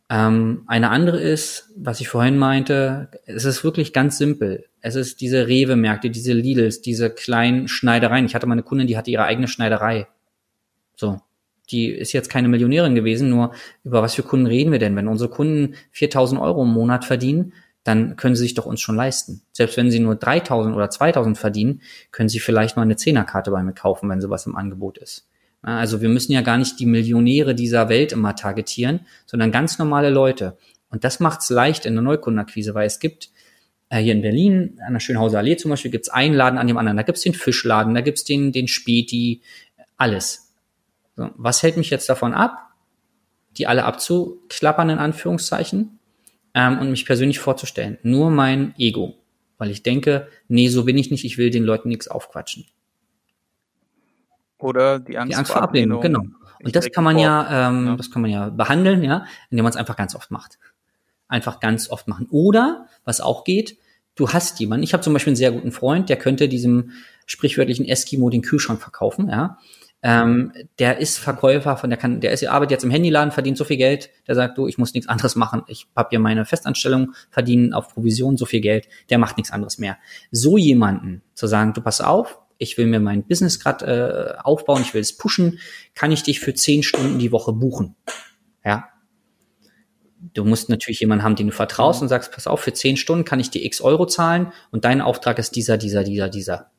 Ähm, 0.10 0.63
eine 0.67 0.89
andere 0.89 1.19
ist, 1.19 1.69
was 1.75 2.01
ich 2.01 2.10
vorhin 2.10 2.38
meinte, 2.38 3.10
es 3.25 3.45
ist 3.45 3.63
wirklich 3.63 3.93
ganz 3.93 4.17
simpel. 4.17 4.65
Es 4.81 4.95
ist 4.95 5.21
diese 5.21 5.47
Rewe-Märkte, 5.47 6.10
diese 6.10 6.34
Lidls, 6.34 6.81
diese 6.81 7.10
kleinen 7.10 7.67
Schneidereien. 7.67 8.25
Ich 8.25 8.36
hatte 8.36 8.47
mal 8.47 8.53
eine 8.53 8.63
Kundin, 8.63 8.88
die 8.88 8.97
hatte 8.97 9.12
ihre 9.12 9.23
eigene 9.23 9.47
Schneiderei. 9.47 10.07
So 10.95 11.21
die 11.69 11.88
ist 11.88 12.13
jetzt 12.13 12.30
keine 12.30 12.47
Millionärin 12.47 12.95
gewesen, 12.95 13.30
nur 13.30 13.54
über 13.84 14.02
was 14.02 14.15
für 14.15 14.24
Kunden 14.24 14.47
reden 14.47 14.71
wir 14.71 14.80
denn? 14.80 14.95
Wenn 14.95 15.08
unsere 15.08 15.30
Kunden 15.30 15.76
4000 15.91 16.41
Euro 16.41 16.63
im 16.63 16.69
Monat 16.69 17.06
verdienen, 17.06 17.54
dann 17.84 18.15
können 18.15 18.36
sie 18.36 18.43
sich 18.43 18.54
doch 18.54 18.65
uns 18.65 18.82
schon 18.82 18.95
leisten. 18.95 19.41
Selbst 19.54 19.78
wenn 19.78 19.89
sie 19.89 20.00
nur 20.00 20.15
3000 20.15 20.76
oder 20.76 20.89
2000 20.89 21.38
verdienen, 21.38 21.82
können 22.12 22.30
sie 22.30 22.39
vielleicht 22.39 22.76
mal 22.76 22.84
eine 22.84 22.95
Zehnerkarte 22.95 23.52
bei 23.52 23.63
mir 23.63 23.74
kaufen, 23.74 24.10
wenn 24.10 24.21
sowas 24.21 24.45
im 24.45 24.56
Angebot 24.56 24.97
ist. 24.97 25.28
Also 25.63 26.02
wir 26.02 26.10
müssen 26.10 26.32
ja 26.32 26.41
gar 26.41 26.58
nicht 26.58 26.80
die 26.80 26.86
Millionäre 26.86 27.54
dieser 27.54 27.88
Welt 27.89 28.12
immer 28.12 28.36
targetieren, 28.36 29.02
sondern 29.26 29.52
ganz 29.52 29.78
normale 29.78 30.10
Leute. 30.10 30.58
Und 30.89 31.04
das 31.04 31.19
macht's 31.19 31.50
leicht 31.50 31.86
in 31.86 31.93
der 31.93 32.02
Neukundenakquise, 32.04 32.74
weil 32.74 32.88
es 32.88 33.00
gibt 33.00 33.30
äh, 33.89 34.00
hier 34.00 34.13
in 34.13 34.21
Berlin, 34.21 34.80
an 34.86 34.93
der 34.93 35.00
Schönhauser 35.00 35.38
Allee 35.38 35.58
zum 35.58 35.69
Beispiel, 35.69 35.91
gibt's 35.91 36.10
einen 36.10 36.34
Laden 36.34 36.58
an 36.58 36.67
dem 36.67 36.78
anderen. 36.78 36.97
Da 36.97 37.04
gibt's 37.04 37.21
den 37.21 37.34
Fischladen, 37.34 37.93
da 37.93 38.02
gibt's 38.02 38.24
den, 38.24 38.52
den 38.52 38.67
Späti, 38.67 39.41
alles. 39.97 40.50
So, 41.15 41.30
was 41.36 41.63
hält 41.63 41.78
mich 41.78 41.89
jetzt 41.89 42.10
davon 42.10 42.34
ab, 42.34 42.69
die 43.58 43.67
alle 43.67 43.86
abzuklappern, 43.86 44.89
in 44.89 44.97
Anführungszeichen, 44.97 46.00
ähm, 46.54 46.80
und 46.80 46.91
mich 46.91 47.06
persönlich 47.06 47.39
vorzustellen? 47.39 47.97
Nur 48.04 48.30
mein 48.30 48.74
Ego. 48.78 49.15
Weil 49.58 49.71
ich 49.71 49.84
denke, 49.84 50.28
nee, 50.47 50.69
so 50.69 50.86
bin 50.86 50.97
ich 50.97 51.12
nicht, 51.12 51.24
ich 51.24 51.38
will 51.38 51.50
den 51.50 51.63
Leuten 51.63 51.89
nichts 51.89 52.08
aufquatschen. 52.08 52.65
Oder 54.58 55.00
die 55.00 55.17
Angst, 55.17 55.34
die 55.34 55.36
Angst 55.36 55.52
vor 55.52 55.62
Ablehnung. 55.62 56.02
Genau. 56.02 56.24
Und 56.63 56.76
das 56.76 56.91
kann 56.91 57.04
man 57.04 57.17
ja, 57.17 57.69
ähm, 57.69 57.88
ja, 57.88 57.95
das 57.95 58.12
kann 58.12 58.21
man 58.21 58.32
ja 58.32 58.50
behandeln, 58.50 59.04
ja, 59.04 59.26
indem 59.50 59.63
man 59.63 59.71
es 59.71 59.78
einfach 59.78 59.95
ganz 59.95 60.15
oft 60.15 60.32
macht. 60.32 60.60
einfach 61.32 61.60
ganz 61.60 61.89
oft 61.89 62.08
machen. 62.08 62.28
Oder, 62.30 62.88
was 63.06 63.21
auch 63.21 63.43
geht, 63.43 63.78
du 64.15 64.30
hast 64.30 64.60
jemanden. 64.60 64.84
Ich 64.84 64.93
habe 64.93 65.02
zum 65.02 65.13
Beispiel 65.13 65.32
einen 65.32 65.38
sehr 65.38 65.52
guten 65.52 65.71
Freund, 65.71 66.10
der 66.10 66.17
könnte 66.17 66.50
diesem 66.50 66.91
sprichwörtlichen 67.26 67.88
Eskimo 67.88 68.30
den 68.30 68.41
Kühlschrank 68.41 68.82
verkaufen, 68.82 69.30
ja. 69.30 69.58
Ähm, 70.03 70.51
der 70.79 70.97
ist 70.97 71.19
Verkäufer 71.19 71.77
von 71.77 71.91
der 71.91 71.99
kann, 71.99 72.21
der 72.21 72.31
ist, 72.31 72.43
arbeitet 72.47 72.71
jetzt 72.71 72.83
im 72.83 72.89
Handyladen, 72.89 73.31
verdient 73.31 73.57
so 73.57 73.63
viel 73.63 73.77
Geld, 73.77 74.09
der 74.27 74.33
sagt, 74.33 74.57
du, 74.57 74.67
ich 74.67 74.77
muss 74.79 74.93
nichts 74.93 75.07
anderes 75.07 75.35
machen. 75.35 75.61
Ich 75.67 75.87
habe 75.95 76.09
hier 76.09 76.19
meine 76.19 76.45
Festanstellung, 76.45 77.13
verdienen 77.29 77.73
auf 77.73 77.93
Provision 77.93 78.35
so 78.35 78.45
viel 78.45 78.61
Geld, 78.61 78.87
der 79.11 79.19
macht 79.19 79.37
nichts 79.37 79.51
anderes 79.51 79.77
mehr. 79.77 79.97
So 80.31 80.57
jemanden 80.57 81.21
zu 81.35 81.45
sagen, 81.45 81.73
du 81.73 81.81
pass 81.81 82.01
auf, 82.01 82.39
ich 82.57 82.77
will 82.77 82.87
mir 82.87 82.99
mein 82.99 83.23
Business 83.23 83.59
gerade 83.59 84.37
äh, 84.39 84.41
aufbauen, 84.41 84.81
ich 84.81 84.93
will 84.93 85.01
es 85.01 85.17
pushen, 85.17 85.59
kann 85.93 86.11
ich 86.11 86.23
dich 86.23 86.39
für 86.39 86.53
zehn 86.53 86.83
Stunden 86.83 87.19
die 87.19 87.31
Woche 87.31 87.53
buchen. 87.53 87.95
Ja. 88.65 88.87
Du 90.33 90.45
musst 90.45 90.69
natürlich 90.69 90.99
jemanden 90.99 91.23
haben, 91.23 91.35
den 91.35 91.47
du 91.47 91.53
vertraust 91.53 92.01
und 92.03 92.07
sagst, 92.07 92.31
pass 92.31 92.45
auf, 92.45 92.61
für 92.61 92.73
zehn 92.73 92.97
Stunden 92.97 93.25
kann 93.25 93.39
ich 93.39 93.49
dir 93.49 93.63
x 93.63 93.81
Euro 93.81 94.05
zahlen 94.05 94.51
und 94.71 94.85
dein 94.85 95.01
Auftrag 95.01 95.39
ist 95.39 95.55
dieser, 95.55 95.77
dieser, 95.77 96.03
dieser, 96.03 96.29
dieser. 96.29 96.71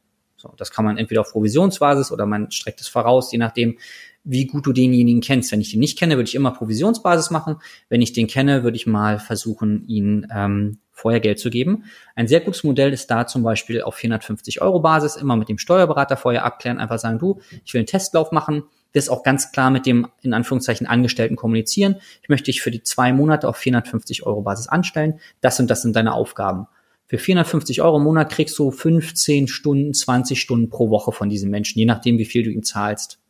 So, 0.42 0.52
das 0.56 0.72
kann 0.72 0.84
man 0.84 0.98
entweder 0.98 1.20
auf 1.20 1.30
Provisionsbasis 1.30 2.10
oder 2.10 2.26
man 2.26 2.50
streckt 2.50 2.80
es 2.80 2.88
voraus, 2.88 3.30
je 3.30 3.38
nachdem, 3.38 3.78
wie 4.24 4.46
gut 4.46 4.66
du 4.66 4.72
denjenigen 4.72 5.20
kennst. 5.20 5.52
Wenn 5.52 5.60
ich 5.60 5.70
den 5.70 5.78
nicht 5.78 5.96
kenne, 5.96 6.16
würde 6.16 6.28
ich 6.28 6.34
immer 6.34 6.50
Provisionsbasis 6.50 7.30
machen. 7.30 7.56
Wenn 7.88 8.02
ich 8.02 8.12
den 8.12 8.26
kenne, 8.26 8.64
würde 8.64 8.76
ich 8.76 8.86
mal 8.86 9.20
versuchen, 9.20 9.84
ihn 9.86 10.26
ähm, 10.34 10.78
vorher 10.90 11.20
Geld 11.20 11.38
zu 11.38 11.48
geben. 11.48 11.84
Ein 12.16 12.26
sehr 12.26 12.40
gutes 12.40 12.64
Modell 12.64 12.92
ist 12.92 13.08
da 13.08 13.26
zum 13.26 13.44
Beispiel 13.44 13.82
auf 13.82 13.94
450 13.94 14.60
Euro 14.60 14.80
Basis, 14.80 15.14
immer 15.14 15.36
mit 15.36 15.48
dem 15.48 15.58
Steuerberater 15.58 16.16
vorher 16.16 16.44
abklären, 16.44 16.78
einfach 16.78 16.98
sagen, 16.98 17.20
du, 17.20 17.40
ich 17.64 17.72
will 17.72 17.80
einen 17.80 17.86
Testlauf 17.86 18.32
machen, 18.32 18.64
das 18.94 19.08
auch 19.08 19.22
ganz 19.22 19.52
klar 19.52 19.70
mit 19.70 19.86
dem, 19.86 20.08
in 20.22 20.34
Anführungszeichen, 20.34 20.88
Angestellten 20.88 21.36
kommunizieren. 21.36 21.96
Ich 22.22 22.28
möchte 22.28 22.46
dich 22.46 22.62
für 22.62 22.72
die 22.72 22.82
zwei 22.82 23.12
Monate 23.12 23.48
auf 23.48 23.56
450 23.56 24.26
Euro 24.26 24.42
Basis 24.42 24.66
anstellen. 24.66 25.20
Das 25.40 25.58
und 25.60 25.70
das 25.70 25.82
sind 25.82 25.94
deine 25.94 26.14
Aufgaben. 26.14 26.66
Für 27.12 27.18
450 27.18 27.82
Euro 27.82 27.98
im 27.98 28.04
Monat 28.04 28.32
kriegst 28.32 28.58
du 28.58 28.70
15 28.70 29.46
Stunden, 29.46 29.92
20 29.92 30.40
Stunden 30.40 30.70
pro 30.70 30.88
Woche 30.88 31.12
von 31.12 31.28
diesem 31.28 31.50
Menschen, 31.50 31.78
je 31.78 31.84
nachdem, 31.84 32.16
wie 32.16 32.24
viel 32.24 32.42
du 32.42 32.48
ihm 32.48 32.62
zahlst. 32.62 33.20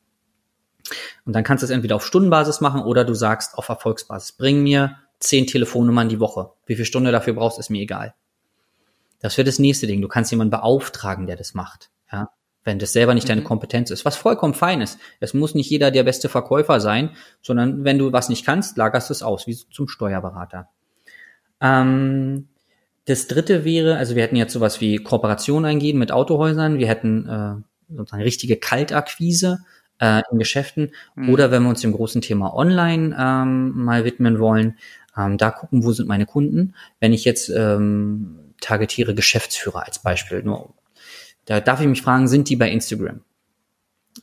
Und 1.24 1.32
dann 1.32 1.42
kannst 1.42 1.62
du 1.62 1.64
es 1.64 1.70
entweder 1.70 1.96
auf 1.96 2.06
Stundenbasis 2.06 2.60
machen 2.60 2.82
oder 2.82 3.04
du 3.04 3.14
sagst 3.14 3.58
auf 3.58 3.68
Erfolgsbasis, 3.68 4.36
bring 4.36 4.62
mir 4.62 4.98
10 5.18 5.48
Telefonnummern 5.48 6.08
die 6.08 6.20
Woche. 6.20 6.52
Wie 6.64 6.76
viel 6.76 6.84
Stunde 6.84 7.10
dafür 7.10 7.32
brauchst, 7.32 7.58
ist 7.58 7.70
mir 7.70 7.82
egal. 7.82 8.14
Das 9.18 9.36
wird 9.36 9.48
das 9.48 9.58
nächste 9.58 9.88
Ding. 9.88 10.00
Du 10.00 10.06
kannst 10.06 10.30
jemanden 10.30 10.52
beauftragen, 10.52 11.26
der 11.26 11.34
das 11.34 11.54
macht. 11.54 11.90
Ja? 12.12 12.30
Wenn 12.62 12.78
das 12.78 12.92
selber 12.92 13.14
nicht 13.14 13.24
mhm. 13.24 13.30
deine 13.30 13.42
Kompetenz 13.42 13.90
ist. 13.90 14.04
Was 14.04 14.14
vollkommen 14.14 14.54
fein 14.54 14.80
ist. 14.80 15.00
Es 15.18 15.34
muss 15.34 15.56
nicht 15.56 15.70
jeder 15.70 15.90
der 15.90 16.04
beste 16.04 16.28
Verkäufer 16.28 16.78
sein, 16.78 17.16
sondern 17.40 17.82
wenn 17.82 17.98
du 17.98 18.12
was 18.12 18.28
nicht 18.28 18.46
kannst, 18.46 18.76
lagerst 18.76 19.10
du 19.10 19.14
es 19.14 19.24
aus, 19.24 19.48
wie 19.48 19.56
zum 19.56 19.88
Steuerberater. 19.88 20.68
Ähm, 21.60 22.46
das 23.04 23.26
dritte 23.26 23.64
wäre, 23.64 23.96
also 23.96 24.14
wir 24.14 24.22
hätten 24.22 24.36
jetzt 24.36 24.52
sowas 24.52 24.80
wie 24.80 24.98
Kooperation 24.98 25.64
eingehen 25.64 25.98
mit 25.98 26.12
Autohäusern, 26.12 26.78
wir 26.78 26.88
hätten 26.88 27.28
äh, 27.28 27.94
sozusagen 27.94 28.22
richtige 28.22 28.56
Kaltakquise 28.56 29.58
äh, 29.98 30.22
in 30.30 30.38
Geschäften 30.38 30.92
mhm. 31.14 31.30
oder 31.30 31.50
wenn 31.50 31.62
wir 31.62 31.68
uns 31.68 31.80
dem 31.80 31.92
großen 31.92 32.20
Thema 32.20 32.54
Online 32.54 33.16
ähm, 33.18 33.72
mal 33.84 34.04
widmen 34.04 34.38
wollen, 34.38 34.78
ähm, 35.16 35.36
da 35.36 35.50
gucken, 35.50 35.84
wo 35.84 35.92
sind 35.92 36.08
meine 36.08 36.26
Kunden. 36.26 36.74
Wenn 37.00 37.12
ich 37.12 37.24
jetzt 37.24 37.50
ähm, 37.50 38.54
targetiere 38.60 39.14
Geschäftsführer 39.14 39.84
als 39.84 39.98
Beispiel, 39.98 40.42
nur 40.42 40.74
da 41.44 41.60
darf 41.60 41.80
ich 41.80 41.88
mich 41.88 42.02
fragen, 42.02 42.28
sind 42.28 42.48
die 42.48 42.56
bei 42.56 42.70
Instagram? 42.70 43.20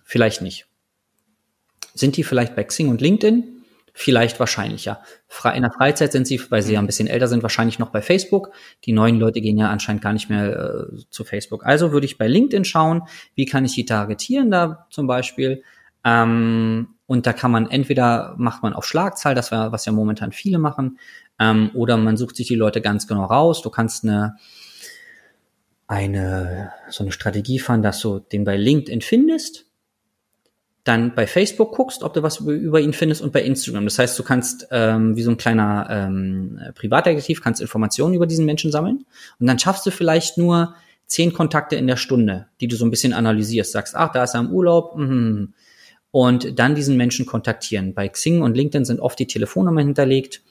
Vielleicht 0.03 0.41
nicht. 0.41 0.67
Sind 1.93 2.15
die 2.15 2.23
vielleicht 2.23 2.55
bei 2.55 2.63
Xing 2.63 2.87
und 2.87 3.01
LinkedIn? 3.01 3.58
Vielleicht 4.01 4.39
wahrscheinlicher. 4.39 5.01
In 5.53 5.61
der 5.61 5.73
Freizeit 5.73 6.13
sind 6.13 6.25
sie, 6.25 6.39
weil 6.49 6.61
sie 6.61 6.71
ja 6.71 6.79
ein 6.79 6.85
bisschen 6.85 7.09
älter 7.09 7.27
sind, 7.27 7.43
wahrscheinlich 7.43 7.79
noch 7.79 7.89
bei 7.89 8.01
Facebook. 8.01 8.51
Die 8.85 8.93
neuen 8.93 9.19
Leute 9.19 9.41
gehen 9.41 9.57
ja 9.57 9.69
anscheinend 9.69 10.01
gar 10.01 10.13
nicht 10.13 10.29
mehr 10.29 10.87
äh, 10.89 10.97
zu 11.09 11.25
Facebook. 11.25 11.65
Also 11.65 11.91
würde 11.91 12.05
ich 12.05 12.17
bei 12.17 12.25
LinkedIn 12.25 12.63
schauen, 12.63 13.01
wie 13.35 13.43
kann 13.43 13.65
ich 13.65 13.75
die 13.75 13.83
targetieren 13.83 14.51
da 14.51 14.87
zum 14.89 15.05
Beispiel. 15.05 15.63
Ähm, 16.05 16.95
und 17.07 17.27
da 17.27 17.33
kann 17.33 17.51
man 17.51 17.69
entweder 17.69 18.35
macht 18.37 18.63
man 18.63 18.71
auf 18.71 18.85
Schlagzahl, 18.85 19.35
das 19.35 19.51
war, 19.51 19.73
was 19.73 19.83
ja 19.83 19.91
momentan 19.91 20.31
viele 20.31 20.59
machen, 20.59 20.97
ähm, 21.37 21.69
oder 21.73 21.97
man 21.97 22.15
sucht 22.15 22.37
sich 22.37 22.47
die 22.47 22.55
Leute 22.55 22.79
ganz 22.79 23.05
genau 23.05 23.25
raus. 23.25 23.61
Du 23.61 23.69
kannst 23.69 24.05
eine 24.05 24.37
eine 25.87 26.71
so 26.87 27.03
eine 27.03 27.11
Strategie 27.11 27.59
fahren, 27.59 27.81
dass 27.81 27.99
du 27.99 28.19
den 28.19 28.45
bei 28.45 28.55
LinkedIn 28.55 29.01
findest 29.01 29.68
dann 30.83 31.13
bei 31.13 31.27
Facebook 31.27 31.73
guckst, 31.75 32.03
ob 32.03 32.13
du 32.13 32.23
was 32.23 32.39
über, 32.39 32.79
ihn 32.79 32.93
findest 32.93 33.21
und 33.21 33.33
bei 33.33 33.43
Instagram. 33.43 33.85
Das 33.85 33.99
heißt, 33.99 34.17
du 34.17 34.23
kannst 34.23 34.67
ähm, 34.71 35.15
wie 35.15 35.23
so 35.23 35.31
ein 35.31 35.37
kleiner 35.37 35.87
ähm, 35.89 36.59
Privatdetektiv 36.75 37.41
kannst 37.41 37.61
Informationen 37.61 38.15
über 38.15 38.25
diesen 38.25 38.45
Menschen 38.45 38.71
sammeln 38.71 39.05
und 39.39 39.47
dann 39.47 39.59
schaffst 39.59 39.85
du 39.85 39.91
vielleicht 39.91 40.37
nur 40.37 40.75
zehn 41.05 41.33
Kontakte 41.33 41.75
in 41.75 41.87
der 41.87 41.97
Stunde, 41.97 42.47
die 42.61 42.67
du 42.67 42.75
so 42.75 42.85
ein 42.85 42.91
bisschen 42.91 43.13
analysierst. 43.13 43.71
Sagst, 43.71 43.95
ach, 43.95 44.11
da 44.11 44.23
ist 44.23 44.35
er 44.35 44.41
im 44.41 44.51
Urlaub. 44.51 44.95
Mm, 44.95 45.45
und 46.11 46.57
dann 46.57 46.75
diesen 46.75 46.97
Menschen 46.97 47.25
kontaktieren. 47.25 47.93
Bei 47.93 48.07
Xing 48.07 48.41
und 48.41 48.55
LinkedIn 48.55 48.85
sind 48.85 48.99
oft 48.99 49.19
die 49.19 49.27
Telefonnummern 49.27 49.87
hinterlegt 49.87 50.41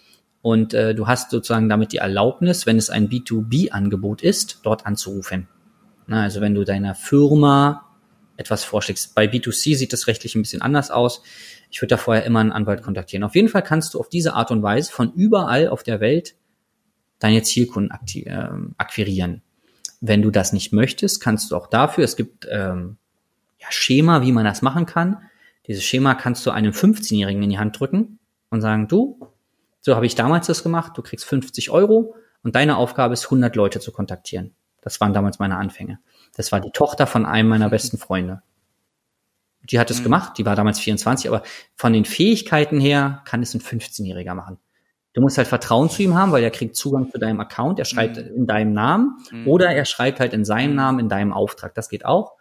und 0.41 0.73
äh, 0.73 0.95
du 0.95 1.07
hast 1.07 1.31
sozusagen 1.31 1.69
damit 1.69 1.93
die 1.93 1.99
Erlaubnis, 1.99 2.64
wenn 2.67 2.79
es 2.79 2.91
ein 2.91 3.09
B2B-Angebot 3.09 4.23
ist, 4.23 4.61
dort 4.62 4.87
anzurufen. 4.87 5.49
Na, 6.07 6.23
also 6.23 6.41
wenn 6.41 6.55
du 6.55 6.64
deiner 6.64 6.95
Firma 6.95 7.88
etwas 8.38 8.64
vorschlägst. 8.64 9.14
Bei 9.14 9.27
B2C 9.27 9.77
sieht 9.77 9.92
das 9.92 10.07
rechtlich 10.07 10.35
ein 10.35 10.42
bisschen 10.42 10.62
anders 10.62 10.90
aus. 10.90 11.22
Ich 11.70 11.83
würde 11.83 11.90
da 11.90 11.96
vorher 11.96 12.24
immer 12.24 12.40
einen 12.40 12.53
Anwalt 12.53 12.83
kontaktieren. 12.83 13.24
Auf 13.24 13.35
jeden 13.35 13.48
Fall 13.48 13.62
kannst 13.62 13.92
du 13.92 14.01
auf 14.01 14.09
diese 14.09 14.35
Art 14.35 14.51
und 14.51 14.62
Weise 14.62 14.90
von 14.92 15.12
überall 15.12 15.68
auf 15.68 15.83
der 15.83 16.01
Welt 16.01 16.37
deine 17.18 17.42
Zielkunden 17.42 17.90
äh, 18.14 18.48
akquirieren. 18.79 19.42
Wenn 20.01 20.22
du 20.22 20.31
das 20.31 20.53
nicht 20.53 20.72
möchtest, 20.72 21.20
kannst 21.20 21.51
du 21.51 21.57
auch 21.57 21.66
dafür, 21.66 22.05
es 22.05 22.14
gibt 22.14 22.46
ähm, 22.48 22.96
ja, 23.59 23.66
Schema, 23.70 24.22
wie 24.22 24.31
man 24.31 24.44
das 24.44 24.62
machen 24.62 24.87
kann. 24.87 25.18
Dieses 25.66 25.83
Schema 25.83 26.14
kannst 26.14 26.46
du 26.46 26.51
einem 26.51 26.72
15-Jährigen 26.72 27.42
in 27.42 27.51
die 27.51 27.59
Hand 27.59 27.79
drücken 27.79 28.20
und 28.51 28.61
sagen, 28.61 28.87
du, 28.87 29.18
so 29.81 29.96
habe 29.96 30.07
ich 30.07 30.14
damals 30.14 30.46
das 30.46 30.62
gemacht, 30.62 30.92
du 30.96 31.03
kriegst 31.03 31.24
50 31.24 31.70
Euro 31.70 32.14
und 32.44 32.55
deine 32.55 32.77
Aufgabe 32.77 33.14
ist, 33.14 33.24
100 33.24 33.57
Leute 33.57 33.81
zu 33.81 33.90
kontaktieren. 33.90 34.55
Das 34.81 35.01
waren 35.01 35.12
damals 35.12 35.40
meine 35.40 35.57
Anfänge. 35.57 35.98
Das 36.38 36.53
war 36.53 36.61
die 36.61 36.70
Tochter 36.70 37.09
von 37.09 37.27
einem 37.27 37.48
meiner 37.48 37.68
besten 37.68 37.98
Freunde. 37.98 38.42
Die 39.64 39.81
hat 39.81 39.90
es 39.90 39.98
mhm. 39.98 40.05
gemacht, 40.05 40.38
die 40.38 40.46
war 40.46 40.55
damals 40.55 40.79
24, 40.79 41.29
aber 41.29 41.42
von 41.74 41.92
den 41.92 42.05
Fähigkeiten 42.05 42.79
her 42.79 43.22
kann 43.24 43.42
es 43.42 43.55
ein 43.55 43.61
15-Jähriger 43.61 44.35
machen. 44.35 44.59
Du 45.14 45.20
musst 45.20 45.37
halt 45.37 45.48
Vertrauen 45.48 45.90
zu 45.90 46.01
ihm 46.01 46.14
haben, 46.14 46.31
weil 46.31 46.44
er 46.44 46.53
kriegt 46.53 46.77
Zugang 46.77 47.11
zu 47.11 47.18
deinem 47.18 47.40
Account, 47.40 47.81
er 47.81 47.85
schreibt 47.85 48.18
mhm. 48.18 48.37
in 48.37 48.46
deinem 48.46 48.72
Namen 48.72 49.18
mhm. 49.33 49.48
oder 49.48 49.70
er 49.70 49.85
schreibt 49.85 50.20
halt 50.20 50.33
in 50.33 50.44
seinem 50.44 50.70
mhm. 50.70 50.77
Namen, 50.77 50.98
in 51.01 51.09
deinem 51.09 51.33
Auftrag. 51.33 51.74
Das 51.74 51.88
geht 51.88 52.05
auch. 52.05 52.35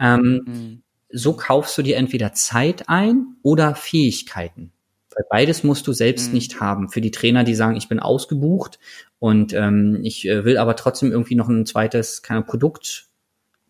Ähm, 0.00 0.42
mhm. 0.44 0.82
so 1.10 1.34
kaufst 1.34 1.78
du 1.78 1.82
dir 1.82 1.96
entweder 1.96 2.32
Zeit 2.32 2.88
ein 2.88 3.36
oder 3.42 3.76
Fähigkeiten. 3.76 4.72
Weil 5.14 5.26
beides 5.30 5.62
musst 5.62 5.86
du 5.86 5.92
selbst 5.92 6.28
mhm. 6.28 6.34
nicht 6.34 6.60
haben. 6.60 6.88
Für 6.88 7.00
die 7.00 7.12
Trainer, 7.12 7.44
die 7.44 7.54
sagen, 7.54 7.76
ich 7.76 7.88
bin 7.88 8.00
ausgebucht 8.00 8.80
und 9.20 9.52
ähm, 9.52 10.00
ich 10.02 10.26
äh, 10.26 10.44
will 10.44 10.58
aber 10.58 10.74
trotzdem 10.74 11.12
irgendwie 11.12 11.36
noch 11.36 11.48
ein 11.48 11.66
zweites 11.66 12.22
keine 12.22 12.42
Produkt 12.42 13.06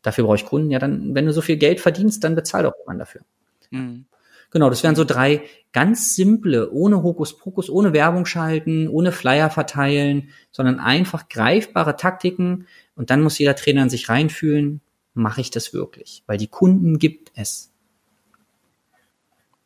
dafür 0.04 0.24
brauche 0.24 0.36
ich 0.36 0.46
Kunden. 0.46 0.70
Ja, 0.70 0.78
dann, 0.78 1.14
wenn 1.16 1.26
du 1.26 1.32
so 1.32 1.40
viel 1.40 1.56
Geld 1.56 1.80
verdienst, 1.80 2.22
dann 2.22 2.36
bezahl 2.36 2.62
doch 2.62 2.74
jemand 2.78 3.00
dafür. 3.00 3.22
Mhm. 3.70 4.04
Genau, 4.50 4.70
das 4.70 4.84
wären 4.84 4.94
so 4.94 5.02
drei 5.02 5.42
ganz 5.72 6.14
simple, 6.14 6.70
ohne 6.70 7.02
Hokuspokus, 7.02 7.68
ohne 7.68 7.92
Werbung 7.92 8.24
schalten, 8.24 8.86
ohne 8.86 9.10
Flyer 9.10 9.50
verteilen, 9.50 10.28
sondern 10.52 10.78
einfach 10.78 11.28
greifbare 11.28 11.96
Taktiken. 11.96 12.68
Und 12.94 13.10
dann 13.10 13.20
muss 13.20 13.38
jeder 13.38 13.56
Trainer 13.56 13.82
in 13.82 13.90
sich 13.90 14.08
reinfühlen, 14.08 14.80
mache 15.14 15.40
ich 15.40 15.50
das 15.50 15.74
wirklich? 15.74 16.22
Weil 16.26 16.38
die 16.38 16.46
Kunden 16.46 17.00
gibt 17.00 17.32
es. 17.34 17.72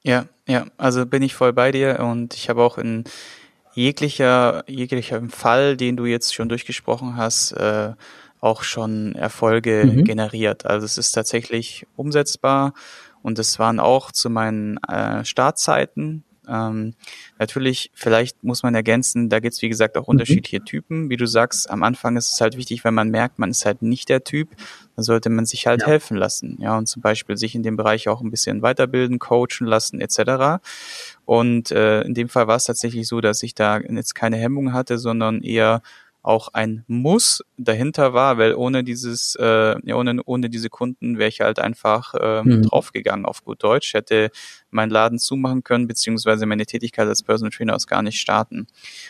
Ja, 0.03 0.27
ja, 0.47 0.67
also 0.79 1.05
bin 1.05 1.23
ich 1.23 1.35
voll 1.35 1.53
bei 1.53 1.71
dir 1.71 2.01
und 2.01 2.33
ich 2.33 2.49
habe 2.49 2.63
auch 2.63 2.79
in 2.79 3.05
jeglicher, 3.75 4.65
jeglicher 4.67 5.21
Fall, 5.29 5.77
den 5.77 5.97
du 5.99 6.07
jetzt 6.07 6.35
schon 6.35 6.49
durchgesprochen 6.49 7.17
hast, 7.17 7.53
äh, 7.53 7.93
auch 8.41 8.63
schon 8.63 9.15
Erfolge 9.15 9.85
mhm. 9.85 10.05
generiert. 10.05 10.67
Also 10.67 10.85
es 10.85 10.99
ist 10.99 11.13
tatsächlich 11.13 11.87
umsetzbar 11.97 12.73
und 13.23 13.39
es 13.39 13.59
waren 13.59 13.81
auch 13.81 14.13
zu 14.13 14.31
meinen 14.31 14.79
äh, 14.85 15.25
Startzeiten. 15.25 16.25
Ähm, 16.49 16.95
natürlich, 17.39 17.91
vielleicht 17.95 18.43
muss 18.43 18.63
man 18.63 18.75
ergänzen, 18.75 19.29
da 19.29 19.39
gibt's 19.39 19.61
wie 19.61 19.69
gesagt 19.69 19.99
auch 19.99 20.07
mhm. 20.07 20.13
unterschiedliche 20.13 20.65
Typen. 20.65 21.11
Wie 21.11 21.17
du 21.17 21.27
sagst, 21.27 21.69
am 21.69 21.83
Anfang 21.83 22.17
ist 22.17 22.33
es 22.33 22.41
halt 22.41 22.57
wichtig, 22.57 22.85
wenn 22.85 22.95
man 22.95 23.11
merkt, 23.11 23.39
man 23.39 23.51
ist 23.51 23.67
halt 23.67 23.83
nicht 23.83 24.09
der 24.09 24.25
Typ, 24.25 24.49
dann 24.97 25.05
sollte 25.05 25.29
man 25.29 25.45
sich 25.45 25.67
halt 25.67 25.83
ja. 25.83 25.89
helfen 25.89 26.17
lassen. 26.17 26.57
Ja, 26.61 26.79
und 26.79 26.87
zum 26.87 27.03
Beispiel 27.03 27.37
sich 27.37 27.55
in 27.55 27.63
dem 27.63 27.77
Bereich 27.77 28.09
auch 28.09 28.23
ein 28.23 28.31
bisschen 28.31 28.63
weiterbilden, 28.63 29.19
coachen 29.19 29.67
lassen, 29.67 30.01
etc. 30.01 30.63
Und 31.27 31.71
äh, 31.71 32.03
in 32.03 32.15
dem 32.15 32.29
Fall 32.31 32.47
war 32.47 32.57
es 32.57 32.65
tatsächlich 32.65 33.07
so, 33.07 33.21
dass 33.21 33.43
ich 33.43 33.55
da 33.55 33.79
jetzt 33.81 34.15
keine 34.15 34.39
Hemmung 34.39 34.73
hatte, 34.73 34.97
sondern 34.97 35.43
eher 35.43 35.83
auch 36.29 36.49
ein 36.53 36.85
Muss 36.89 37.43
dahinter 37.57 38.13
war, 38.13 38.37
weil 38.37 38.55
ohne 38.55 38.85
dieses, 38.85 39.35
äh, 39.37 39.77
ohne, 39.95 40.21
ohne 40.27 40.51
diese 40.51 40.69
Kunden 40.69 41.17
wäre 41.17 41.31
ich 41.31 41.41
halt 41.41 41.59
einfach 41.59 42.13
äh, 42.15 42.43
mhm. 42.43 42.65
draufgegangen 42.65 43.25
auf 43.25 43.43
gut 43.45 43.63
Deutsch, 43.63 43.95
hätte 43.95 44.31
meinen 44.71 44.91
Laden 44.91 45.19
zumachen 45.19 45.65
können, 45.65 45.87
beziehungsweise 45.87 46.45
meine 46.45 46.67
Tätigkeit 46.67 47.09
als 47.09 47.23
Personal 47.23 47.51
Trainer 47.51 47.75
aus 47.75 47.87
gar 47.87 48.03
nicht 48.03 48.21
starten. 48.21 48.67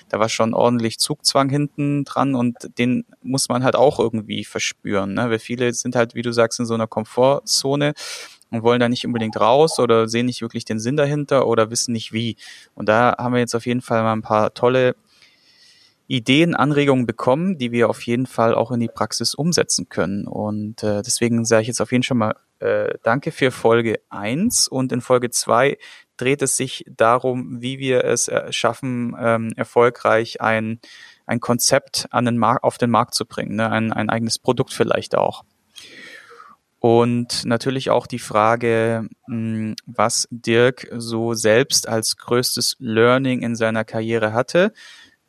Da 0.08 0.20
war 0.20 0.28
schon 0.28 0.54
ordentlich 0.54 1.00
Zugzwang 1.00 1.50
hinten 1.50 2.04
dran 2.04 2.36
und 2.36 2.54
den 2.78 3.04
muss 3.20 3.48
man 3.48 3.64
halt 3.64 3.74
auch 3.74 3.98
irgendwie 3.98 4.44
verspüren, 4.44 5.14
ne? 5.14 5.28
weil 5.28 5.40
viele 5.40 5.72
sind 5.72 5.96
halt, 5.96 6.14
wie 6.14 6.22
du 6.22 6.32
sagst, 6.32 6.60
in 6.60 6.66
so 6.66 6.74
einer 6.74 6.86
Komfortzone 6.86 7.94
und 8.50 8.62
wollen 8.62 8.78
da 8.78 8.88
nicht 8.88 9.04
unbedingt 9.04 9.40
raus 9.40 9.80
oder 9.80 10.06
sehen 10.06 10.26
nicht 10.26 10.40
wirklich 10.40 10.64
den 10.64 10.78
Sinn 10.78 10.96
dahinter 10.96 11.48
oder 11.48 11.70
wissen 11.72 11.92
nicht 11.92 12.12
wie. 12.12 12.36
Und 12.76 12.88
da 12.88 13.16
haben 13.18 13.34
wir 13.34 13.40
jetzt 13.40 13.56
auf 13.56 13.66
jeden 13.66 13.82
Fall 13.82 14.04
mal 14.04 14.12
ein 14.12 14.22
paar 14.22 14.54
tolle 14.54 14.94
Ideen, 16.08 16.54
Anregungen 16.54 17.06
bekommen, 17.06 17.58
die 17.58 17.70
wir 17.70 17.90
auf 17.90 18.02
jeden 18.02 18.26
Fall 18.26 18.54
auch 18.54 18.72
in 18.72 18.80
die 18.80 18.88
Praxis 18.88 19.34
umsetzen 19.34 19.90
können. 19.90 20.26
Und 20.26 20.82
äh, 20.82 21.02
deswegen 21.02 21.44
sage 21.44 21.62
ich 21.62 21.68
jetzt 21.68 21.82
auf 21.82 21.92
jeden 21.92 22.02
Fall 22.02 22.16
mal 22.16 22.34
äh, 22.60 22.94
danke 23.02 23.30
für 23.30 23.50
Folge 23.50 24.00
eins 24.08 24.68
und 24.68 24.90
in 24.90 25.02
Folge 25.02 25.30
zwei 25.30 25.76
dreht 26.16 26.42
es 26.42 26.56
sich 26.56 26.84
darum, 26.88 27.60
wie 27.60 27.78
wir 27.78 28.04
es 28.04 28.30
schaffen, 28.50 29.14
ähm, 29.20 29.52
erfolgreich 29.54 30.40
ein, 30.40 30.80
ein 31.26 31.40
Konzept 31.40 32.06
an 32.10 32.24
den 32.24 32.38
Markt, 32.38 32.64
auf 32.64 32.78
den 32.78 32.90
Markt 32.90 33.14
zu 33.14 33.24
bringen, 33.24 33.54
ne? 33.54 33.70
ein, 33.70 33.92
ein 33.92 34.10
eigenes 34.10 34.38
Produkt 34.38 34.72
vielleicht 34.72 35.14
auch. 35.14 35.44
Und 36.80 37.44
natürlich 37.44 37.90
auch 37.90 38.06
die 38.06 38.18
Frage, 38.18 39.08
hm, 39.26 39.74
was 39.86 40.26
Dirk 40.30 40.88
so 40.96 41.34
selbst 41.34 41.88
als 41.88 42.16
größtes 42.16 42.76
Learning 42.78 43.42
in 43.42 43.56
seiner 43.56 43.84
Karriere 43.84 44.32
hatte 44.32 44.72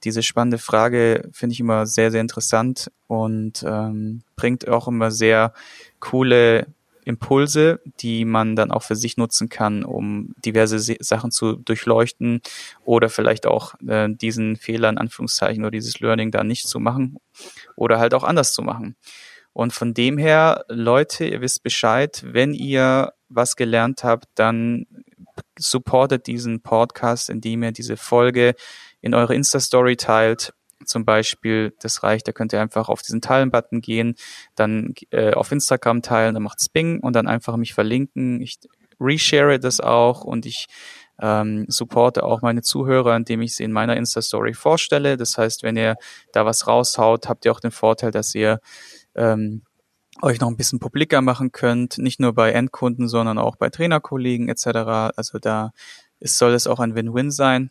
diese 0.03 0.23
spannende 0.23 0.57
Frage 0.57 1.29
finde 1.31 1.53
ich 1.53 1.59
immer 1.59 1.85
sehr, 1.85 2.11
sehr 2.11 2.21
interessant 2.21 2.91
und 3.07 3.63
ähm, 3.67 4.23
bringt 4.35 4.67
auch 4.67 4.87
immer 4.87 5.11
sehr 5.11 5.53
coole 5.99 6.67
Impulse, 7.05 7.81
die 8.01 8.23
man 8.23 8.55
dann 8.55 8.71
auch 8.71 8.83
für 8.83 8.95
sich 8.95 9.17
nutzen 9.17 9.49
kann, 9.49 9.83
um 9.83 10.35
diverse 10.45 10.79
Sachen 10.99 11.31
zu 11.31 11.53
durchleuchten 11.53 12.41
oder 12.83 13.09
vielleicht 13.09 13.47
auch 13.47 13.73
äh, 13.87 14.09
diesen 14.09 14.57
Fehler 14.57 14.89
in 14.89 14.97
Anführungszeichen 14.97 15.63
oder 15.63 15.71
dieses 15.71 15.99
Learning 15.99 16.31
da 16.31 16.43
nicht 16.43 16.67
zu 16.67 16.79
machen 16.79 17.17
oder 17.75 17.99
halt 17.99 18.13
auch 18.13 18.23
anders 18.23 18.53
zu 18.53 18.61
machen. 18.61 18.95
Und 19.53 19.73
von 19.73 19.93
dem 19.93 20.17
her, 20.17 20.65
Leute, 20.69 21.25
ihr 21.25 21.41
wisst 21.41 21.63
Bescheid, 21.63 22.23
wenn 22.25 22.53
ihr 22.53 23.13
was 23.27 23.55
gelernt 23.55 24.03
habt, 24.03 24.25
dann 24.35 24.85
supportet 25.57 26.27
diesen 26.27 26.61
Podcast, 26.61 27.29
indem 27.29 27.63
ihr 27.63 27.71
diese 27.71 27.97
Folge 27.97 28.55
in 29.01 29.13
eure 29.13 29.35
Insta-Story 29.35 29.95
teilt, 29.95 30.53
zum 30.85 31.05
Beispiel, 31.05 31.73
das 31.81 32.03
reicht, 32.03 32.27
da 32.27 32.31
könnt 32.31 32.53
ihr 32.53 32.61
einfach 32.61 32.89
auf 32.89 33.01
diesen 33.01 33.21
Teilen-Button 33.21 33.81
gehen, 33.81 34.15
dann 34.55 34.93
äh, 35.11 35.33
auf 35.33 35.51
Instagram 35.51 36.01
teilen, 36.01 36.33
dann 36.33 36.43
macht's 36.43 36.69
Bing 36.69 36.99
und 37.01 37.13
dann 37.13 37.27
einfach 37.27 37.57
mich 37.57 37.73
verlinken. 37.73 38.41
Ich 38.41 38.59
reshare 38.99 39.59
das 39.59 39.79
auch 39.81 40.23
und 40.23 40.45
ich 40.45 40.67
ähm, 41.21 41.65
supporte 41.67 42.23
auch 42.23 42.41
meine 42.41 42.61
Zuhörer, 42.61 43.15
indem 43.15 43.41
ich 43.41 43.55
sie 43.55 43.63
in 43.63 43.71
meiner 43.71 43.97
Insta-Story 43.97 44.53
vorstelle. 44.53 45.17
Das 45.17 45.37
heißt, 45.37 45.63
wenn 45.63 45.75
ihr 45.75 45.95
da 46.31 46.45
was 46.45 46.67
raushaut, 46.67 47.27
habt 47.27 47.45
ihr 47.45 47.51
auch 47.51 47.59
den 47.59 47.71
Vorteil, 47.71 48.11
dass 48.11 48.33
ihr 48.33 48.59
ähm, 49.15 49.63
euch 50.21 50.39
noch 50.39 50.49
ein 50.49 50.57
bisschen 50.57 50.79
publiker 50.79 51.21
machen 51.21 51.51
könnt, 51.51 51.97
nicht 51.97 52.19
nur 52.19 52.33
bei 52.33 52.51
Endkunden, 52.51 53.07
sondern 53.07 53.37
auch 53.37 53.55
bei 53.55 53.69
Trainerkollegen 53.69 54.49
etc. 54.49 55.13
Also 55.15 55.39
da 55.39 55.71
ist, 56.19 56.37
soll 56.37 56.53
es 56.53 56.67
auch 56.67 56.79
ein 56.79 56.95
Win-Win 56.95 57.31
sein. 57.31 57.69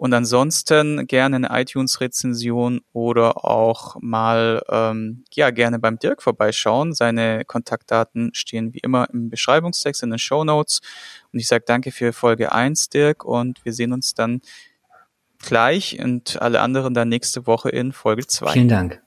Und 0.00 0.14
ansonsten 0.14 1.06
gerne 1.06 1.36
eine 1.36 1.60
iTunes-Rezension 1.60 2.80
oder 2.94 3.44
auch 3.44 3.96
mal 4.00 4.62
ähm, 4.70 5.24
ja 5.30 5.50
gerne 5.50 5.78
beim 5.78 5.98
Dirk 5.98 6.22
vorbeischauen. 6.22 6.94
Seine 6.94 7.44
Kontaktdaten 7.44 8.30
stehen 8.32 8.72
wie 8.72 8.78
immer 8.78 9.10
im 9.12 9.28
Beschreibungstext 9.28 10.02
in 10.02 10.08
den 10.08 10.18
Show 10.18 10.42
Notes. 10.42 10.80
Und 11.34 11.38
ich 11.38 11.48
sage 11.48 11.64
danke 11.66 11.92
für 11.92 12.14
Folge 12.14 12.50
1, 12.50 12.88
Dirk, 12.88 13.26
und 13.26 13.62
wir 13.66 13.74
sehen 13.74 13.92
uns 13.92 14.14
dann 14.14 14.40
gleich 15.38 16.02
und 16.02 16.40
alle 16.40 16.60
anderen 16.60 16.94
dann 16.94 17.10
nächste 17.10 17.46
Woche 17.46 17.68
in 17.68 17.92
Folge 17.92 18.26
2. 18.26 18.52
Vielen 18.52 18.68
Dank. 18.68 19.02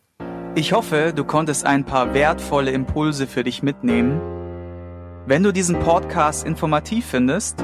Ich 0.53 0.73
hoffe, 0.73 1.11
du 1.15 1.23
konntest 1.23 1.65
ein 1.65 1.85
paar 1.85 2.13
wertvolle 2.13 2.69
Impulse 2.69 3.25
für 3.25 3.43
dich 3.43 3.63
mitnehmen. 3.63 4.21
Wenn 5.25 5.41
du 5.41 5.51
diesen 5.51 5.79
Podcast 5.79 6.45
informativ 6.45 7.07
findest, 7.07 7.63